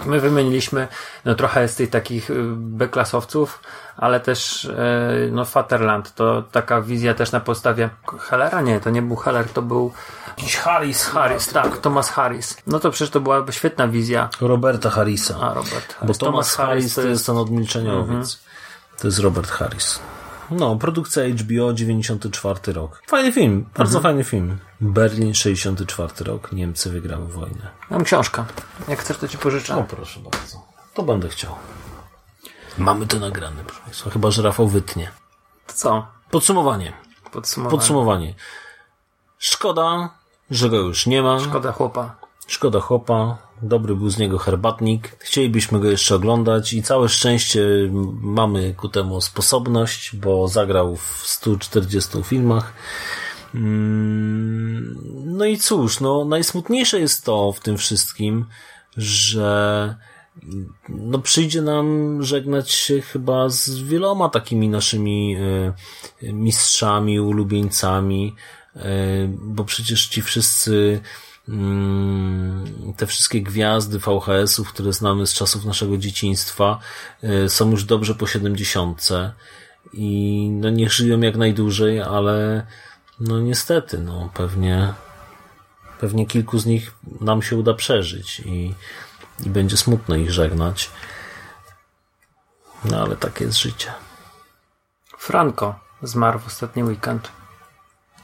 My 0.05 0.19
wymieniliśmy 0.19 0.88
no, 1.26 1.36
trochę 1.36 1.67
z 1.67 1.76
tych 1.76 1.89
takich 1.89 2.30
y, 2.30 2.36
B-klasowców, 2.55 3.59
ale 3.97 4.19
też 4.19 4.65
y, 4.65 5.30
no, 5.32 5.45
Fatherland 5.45 6.15
to 6.15 6.43
taka 6.51 6.82
wizja 6.82 7.13
też 7.13 7.32
na 7.32 7.39
podstawie 7.39 7.89
Hellera? 8.19 8.61
Nie, 8.61 8.80
to 8.80 8.89
nie 8.89 9.01
był 9.01 9.15
Heller, 9.15 9.49
to 9.49 9.61
był 9.61 9.93
Jakiś 10.38 10.55
Harris. 10.55 11.05
Harris, 11.05 11.47
tak, 11.47 11.78
Thomas 11.78 12.09
Harris. 12.09 12.57
No 12.67 12.80
to 12.80 12.91
przecież 12.91 13.09
to 13.09 13.19
byłaby 13.19 13.53
świetna 13.53 13.88
wizja. 13.88 14.30
Roberta 14.41 14.89
Harrisa. 14.89 15.36
A, 15.41 15.53
Robert 15.53 15.88
Bo 15.93 15.99
Harris. 15.99 16.17
Thomas 16.17 16.55
Harris 16.55 16.95
to 16.95 17.01
jest 17.01 17.26
ten 17.26 17.38
od 17.38 17.49
Milczeniowiec. 17.49 18.09
Mhm. 18.09 18.26
To 18.99 19.07
jest 19.07 19.19
Robert 19.19 19.51
Harris. 19.51 19.99
No, 20.52 20.76
produkcja 20.76 21.24
HBO 21.30 21.74
94 21.74 22.74
rok. 22.74 23.02
Fajny 23.08 23.32
film, 23.32 23.66
bardzo 23.78 23.97
Mhm. 23.97 24.04
fajny 24.04 24.24
film. 24.24 24.58
Berlin 24.82 25.34
64 25.34 26.14
rok, 26.26 26.52
Niemcy 26.52 26.89
wygrały 26.89 27.28
wojnę. 27.28 27.68
Mam 27.89 28.04
książkę. 28.04 28.45
Jak 28.88 28.99
chcesz, 28.99 29.18
to 29.18 29.28
ci 29.28 29.38
pożyczę. 29.38 29.76
O, 29.76 29.84
proszę 29.84 30.20
bardzo. 30.20 30.62
To 30.93 31.04
będę 31.04 31.30
chciał. 31.30 31.56
Mamy 32.78 33.08
to 33.08 33.20
nagrane, 33.20 33.64
proszę 33.66 33.82
Państwa. 33.86 34.10
Chyba, 34.10 34.32
że 34.32 34.41
Rafał 34.41 34.68
wytnie. 34.68 35.12
To 35.68 35.74
co? 35.74 36.08
Podsumowanie. 36.32 36.93
Podsumowanie. 37.32 37.78
Podsumowanie. 37.78 38.36
Szkoda, 39.38 40.10
że 40.52 40.70
go 40.70 40.78
już 40.78 41.06
nie 41.06 41.22
ma. 41.22 41.39
Szkoda 41.39 41.72
chłopa. 41.72 42.16
Szkoda 42.47 42.80
chłopa, 42.80 43.38
dobry 43.62 43.95
był 43.95 44.09
z 44.09 44.18
niego 44.18 44.38
herbatnik. 44.38 45.18
Chcielibyśmy 45.20 45.80
go 45.80 45.89
jeszcze 45.89 46.16
oglądać 46.16 46.74
i 46.74 46.84
całe 46.84 47.09
szczęście 47.09 47.68
mamy 48.22 48.74
ku 48.74 48.89
temu 48.89 49.22
sposobność, 49.22 50.16
bo 50.16 50.47
zagrał 50.47 50.95
w 50.95 51.24
140 51.26 52.24
filmach. 52.24 52.74
Mm, 53.55 54.97
No 55.26 55.45
i 55.45 55.57
cóż, 55.57 55.99
no 55.99 56.26
najsmutniejsze 56.26 56.99
jest 56.99 57.26
to 57.26 57.51
w 57.51 57.59
tym 57.59 57.78
wszystkim, 57.78 58.45
że 58.97 59.95
no 60.89 61.20
przyjdzie 61.20 61.62
nam 61.62 62.18
żegnać 62.24 62.72
się 62.72 63.01
chyba 63.01 63.49
z 63.49 63.70
wieloma 63.70 64.30
takimi 64.30 64.70
naszymi 64.70 65.36
e, 65.36 66.34
mistrzami, 66.34 67.20
ulubieńcami, 67.20 68.36
e, 68.76 68.82
bo 69.28 69.64
przecież 69.64 70.07
ci 70.07 70.22
wszyscy 70.22 71.01
te 72.98 73.08
wszystkie 73.08 73.42
gwiazdy 73.42 74.00
VHS-ów, 74.00 74.74
które 74.74 74.94
znamy 74.94 75.28
z 75.28 75.34
czasów 75.34 75.66
naszego 75.66 75.98
dzieciństwa, 75.98 76.80
e, 77.24 77.50
są 77.50 77.72
już 77.72 77.84
dobrze 77.84 78.16
po 78.16 78.28
70 78.28 79.10
i 79.94 80.50
no 80.52 80.70
niech 80.70 80.92
żyją 80.92 81.20
jak 81.20 81.36
najdłużej, 81.36 82.02
ale 82.02 82.66
no 83.20 83.39
niestety, 83.39 83.98
no 83.98 84.30
pewnie 84.34 84.94
pewnie 86.00 86.26
kilku 86.26 86.60
z 86.60 86.66
nich 86.66 86.92
nam 87.22 87.42
się 87.42 87.56
uda 87.58 87.74
przeżyć 87.74 88.39
i, 88.39 88.76
i 89.46 89.50
będzie 89.50 89.78
smutno 89.78 90.16
ich 90.16 90.32
żegnać. 90.32 90.89
No 92.86 93.02
ale 93.02 93.16
takie 93.16 93.46
jest 93.46 93.58
życie. 93.58 93.94
Franco 95.18 95.76
zmarł 96.02 96.39
w 96.39 96.48
ostatni 96.48 96.84
weekend. 96.84 97.32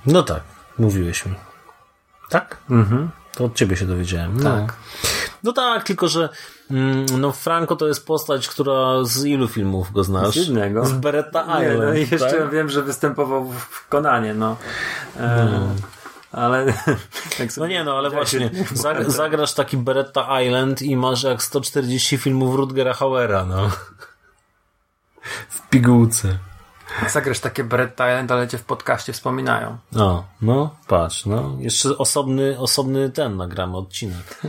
No 0.05 0.23
tak, 0.23 0.43
mówiłeś 0.77 1.25
mi. 1.25 1.35
Tak? 2.29 2.57
Mhm. 2.69 3.09
To 3.35 3.43
od 3.45 3.55
ciebie 3.55 3.75
się 3.75 3.85
dowiedziałem. 3.85 4.37
No. 4.43 4.57
Tak. 4.57 4.73
No 5.43 5.53
tak, 5.53 5.83
tylko 5.83 6.07
że 6.07 6.29
mm, 6.71 7.05
no 7.17 7.31
Franco 7.31 7.75
to 7.75 7.87
jest 7.87 8.05
postać, 8.07 8.47
która 8.47 9.03
z 9.03 9.25
ilu 9.25 9.47
filmów 9.47 9.91
go 9.91 10.03
znasz? 10.03 10.33
Z 10.33 10.35
jednego. 10.35 10.85
Z 10.85 10.91
Beretta 10.93 11.59
Nie, 11.59 11.65
Island. 11.65 11.83
no 11.83 11.93
i 11.93 11.99
jeszcze 11.99 12.39
tak? 12.39 12.49
wiem, 12.51 12.69
że 12.69 12.81
występował 12.81 13.45
w- 13.51 13.87
Konanie, 13.87 14.33
no. 14.33 14.57
E, 15.19 15.49
Ale 16.31 16.65
tak 17.37 17.57
No 17.57 17.67
nie, 17.67 17.83
no 17.83 17.97
ale 17.97 18.03
jak 18.09 18.13
właśnie, 18.13 18.49
zag- 18.83 19.09
zagrasz 19.09 19.53
taki 19.53 19.77
Beretta 19.77 20.41
Island 20.41 20.81
i 20.81 20.97
masz 20.97 21.23
jak 21.23 21.43
140 21.43 22.17
filmów 22.17 22.55
Rutgera 22.55 22.93
Hauera, 22.93 23.45
no. 23.45 23.69
W 25.49 25.69
pigułce. 25.69 26.37
Zagrasz 27.09 27.39
takie 27.39 27.63
Beretta 27.63 28.09
Island, 28.09 28.31
ale 28.31 28.47
cię 28.47 28.57
w 28.57 28.63
podcaście 28.63 29.13
wspominają. 29.13 29.77
No, 29.91 30.23
no, 30.41 30.75
patrz, 30.87 31.25
no. 31.25 31.55
Jeszcze 31.59 31.97
osobny, 31.97 32.59
osobny 32.59 33.09
ten 33.09 33.37
nagramy 33.37 33.77
odcinek. 33.77 34.41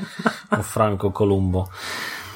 O 0.50 0.62
Franco 0.62 1.10
Columbo. 1.10 1.68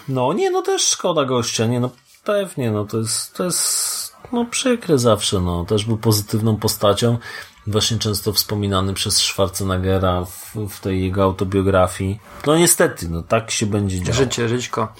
No, 0.08 0.32
nie, 0.32 0.50
no 0.50 0.62
też 0.62 0.88
szkoda 0.88 1.24
gościa, 1.24 1.66
nie, 1.66 1.80
no 1.80 1.90
pewnie, 2.24 2.70
no 2.70 2.84
to 2.84 2.98
jest, 2.98 3.34
to 3.34 3.44
jest, 3.44 4.16
no 4.32 4.44
przykre 4.44 4.98
zawsze, 4.98 5.40
no. 5.40 5.64
Też 5.64 5.84
był 5.84 5.96
pozytywną 5.96 6.56
postacią, 6.56 7.18
właśnie 7.66 7.98
często 7.98 8.32
wspominany 8.32 8.94
przez 8.94 9.16
Schwarzeneggera 9.16 10.24
w, 10.24 10.54
w 10.68 10.80
tej 10.80 11.02
jego 11.02 11.22
autobiografii. 11.22 12.20
No 12.46 12.56
niestety, 12.56 13.08
no 13.08 13.22
tak 13.22 13.50
się 13.50 13.66
będzie 13.66 14.00
działo. 14.00 14.16
Życie, 14.16 14.48
żyćko. 14.48 14.92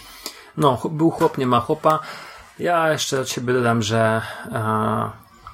No, 0.57 0.83
był 0.91 1.11
chłop, 1.11 1.39
nie 1.39 1.47
ma 1.47 1.61
chłopa. 1.61 1.99
Ja 2.63 2.93
jeszcze 2.93 3.21
od 3.21 3.29
siebie 3.29 3.55
dodam, 3.55 3.83
że 3.83 4.23
e, 4.53 5.11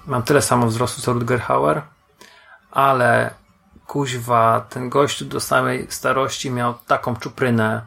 mam 0.06 0.22
tyle 0.22 0.42
samo 0.42 0.66
wzrostu 0.66 1.02
co 1.02 1.12
Rutger 1.12 1.40
Hauer, 1.40 1.82
ale 2.70 3.30
kuźwa, 3.86 4.66
ten 4.68 4.88
gościu 4.88 5.24
do 5.24 5.40
samej 5.40 5.86
starości 5.90 6.50
miał 6.50 6.74
taką 6.86 7.16
czuprynę. 7.16 7.82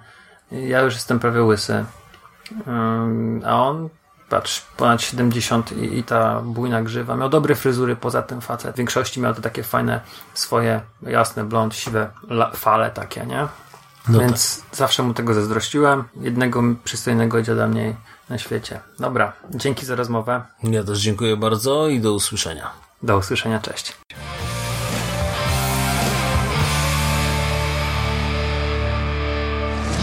Ja 0.52 0.82
już 0.82 0.94
jestem 0.94 1.20
prawie 1.20 1.44
łysy. 1.44 1.86
A 3.46 3.64
on, 3.64 3.90
patrz, 4.30 4.62
ponad 4.78 5.02
70 5.02 5.72
i, 5.72 5.98
i 5.98 6.04
ta 6.04 6.42
bujna 6.42 6.82
grzywa. 6.82 7.16
Miał 7.16 7.30
dobre 7.30 7.56
fryzury 7.56 7.96
poza 7.96 8.22
tym 8.22 8.42
facet. 8.42 8.76
W 8.76 8.78
większości 8.78 9.22
miał 9.22 9.34
te 9.34 9.42
takie 9.42 9.64
fajne 9.64 10.02
swoje, 10.34 10.82
jasne, 11.02 11.44
blond, 11.44 11.76
siwe 11.76 12.10
fale 12.56 12.92
takie, 12.92 13.26
nie? 13.26 13.48
Więc 14.10 14.64
zawsze 14.72 15.04
mu 15.04 15.14
tego 15.14 15.34
zazdrościłem. 15.34 16.04
Jednego 16.16 16.64
przystojnego 16.84 17.42
dziada 17.42 17.68
mniej 17.68 17.96
na 18.32 18.38
świecie. 18.38 18.80
Dobra, 19.00 19.34
dzięki 19.50 19.86
za 19.86 19.96
rozmowę. 19.96 20.42
Ja 20.64 20.84
też 20.84 21.00
dziękuję 21.00 21.38
bardzo 21.38 21.88
i 21.88 22.00
do 22.00 22.14
usłyszenia. 22.14 22.72
Do 23.04 23.18
usłyszenia, 23.18 23.60
cześć. 23.60 23.94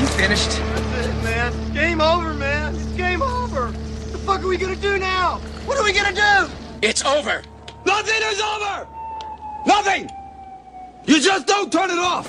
You 0.01 0.07
finished? 0.07 0.51
That's 0.51 1.07
it, 1.07 1.25
man. 1.25 1.53
It's 1.53 1.75
game 1.75 2.05
over, 2.05 2.35
man. 2.35 2.75
It's 2.75 2.97
game 2.97 3.23
over. 3.23 3.63
What 3.63 4.13
the 4.13 4.19
fuck 4.19 4.39
are 4.39 4.49
we 4.49 4.59
gonna 4.59 4.77
do 4.77 4.99
now? 4.99 5.41
What 5.67 5.79
are 5.79 5.85
we 5.85 5.93
gonna 5.93 6.13
do? 6.13 6.51
It's 6.83 7.05
over. 7.07 7.43
Nothing 7.87 8.23
is 8.33 8.41
over! 8.41 8.87
Nothing! 9.67 10.11
You 11.07 11.21
just 11.21 11.47
don't 11.47 11.73
turn 11.73 11.91
it 11.91 11.99
off! 11.99 12.27